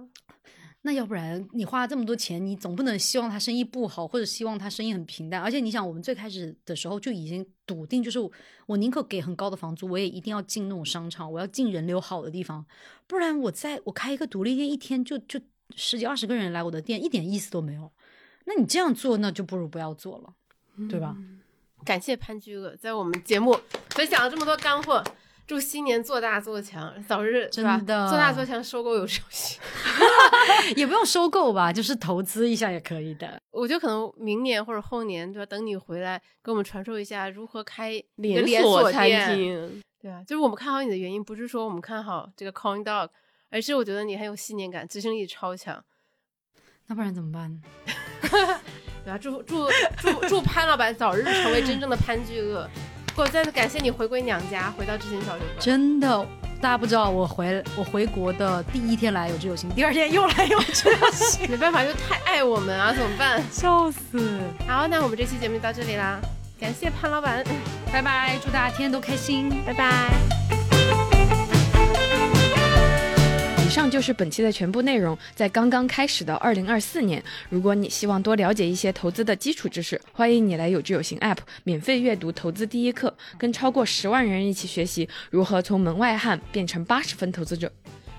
[0.84, 5.42] 那要不然你花这么多钱，你总不能希望他生意不好，或者希望他生意很平淡。
[5.42, 8.20] 而且你想，我们最开始的时候就已经笃定，就是
[8.68, 12.66] 我宁可给很高的房租，我也一定要进那种商场，我要进人流好的地方，
[13.06, 15.42] 不然我在我开一个独立店，一天就就
[15.76, 17.92] 十几二十个人来我的店，一点意思都没有。
[18.46, 20.34] 那你这样做，那就不如不要做了，
[20.88, 21.18] 对吧？
[21.84, 23.58] 感谢潘居哥在我们节目
[23.90, 25.04] 分享了这么多干货。
[25.48, 29.58] 祝新年做大做强，早日真的做大做强，收购有收息，
[30.76, 33.42] 也不用收购吧，就是投资一下也可以的。
[33.52, 35.46] 我觉得可能明年或者后年，对吧？
[35.46, 43.08] 等你回来，给我们传授一下如何开连锁餐厅，对啊，就是我们看好你的原因，不是说我们看好这个 Coin Dog，
[43.50, 45.82] 而是我觉得你很有信念感，执行力超强。
[46.88, 47.62] 那不然怎么办？
[49.06, 49.66] 对啊，祝祝
[50.02, 52.70] 祝祝潘老板早日成为真正的潘巨鳄。
[53.18, 55.56] 我再次感谢你回归娘家，回到知行小酒馆。
[55.60, 56.26] 真的，
[56.62, 63.44] 大家不知道我回我回国的第一天来有志有心，第二天又来有志有心， 没办法，就太爱我们啊，怎么办？
[63.52, 64.40] 笑死！
[64.68, 66.20] 好，那我们这期节目就到这里啦，
[66.60, 67.44] 感谢潘老板，
[67.92, 70.57] 拜拜，祝大家天天都开心，拜拜。
[73.68, 75.18] 以上就是本期的全部内容。
[75.36, 87.70] 在刚刚开始的二零二四年，如果你希望多了解一些投资的基础知识，欢迎你来有知有行 App 免费阅读投资第一课，跟超过十万人一起学习如何从门外汉变成八十分投资者。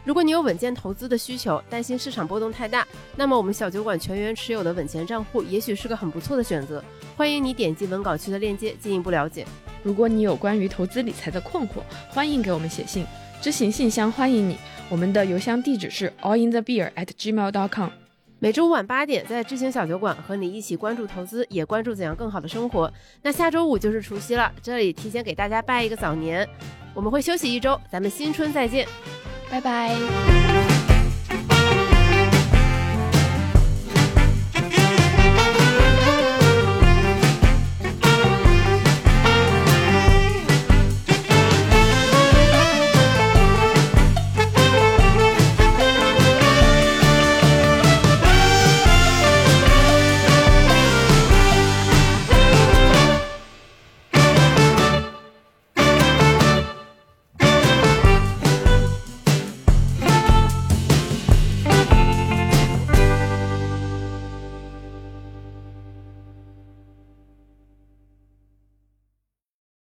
[0.04, 6.84] 如果你有稳健投资的需求，担心市场波动太大，那么我们小酒馆全员持有的稳钱账户也许是个很不错的选择。
[7.16, 9.46] 欢迎你点击文稿区的链接进一步了解。
[9.82, 11.80] 如果你有关于投资理财的困惑，
[12.10, 13.06] 欢迎给我们写信，
[13.40, 14.58] 知行信箱欢迎你。
[14.88, 17.90] 我们的邮箱地址是 allinthebeer@gmail.com。
[18.40, 22.92] 每周五晚八点，在知行小酒馆和你一起关注投资，也关注怎样更好的生活。
[23.22, 26.48] 那下周五就是除夕了，这里提前给大家拜一个早年。
[26.94, 28.86] 我们会休息一周，咱们新春再见，
[29.50, 30.97] 拜拜。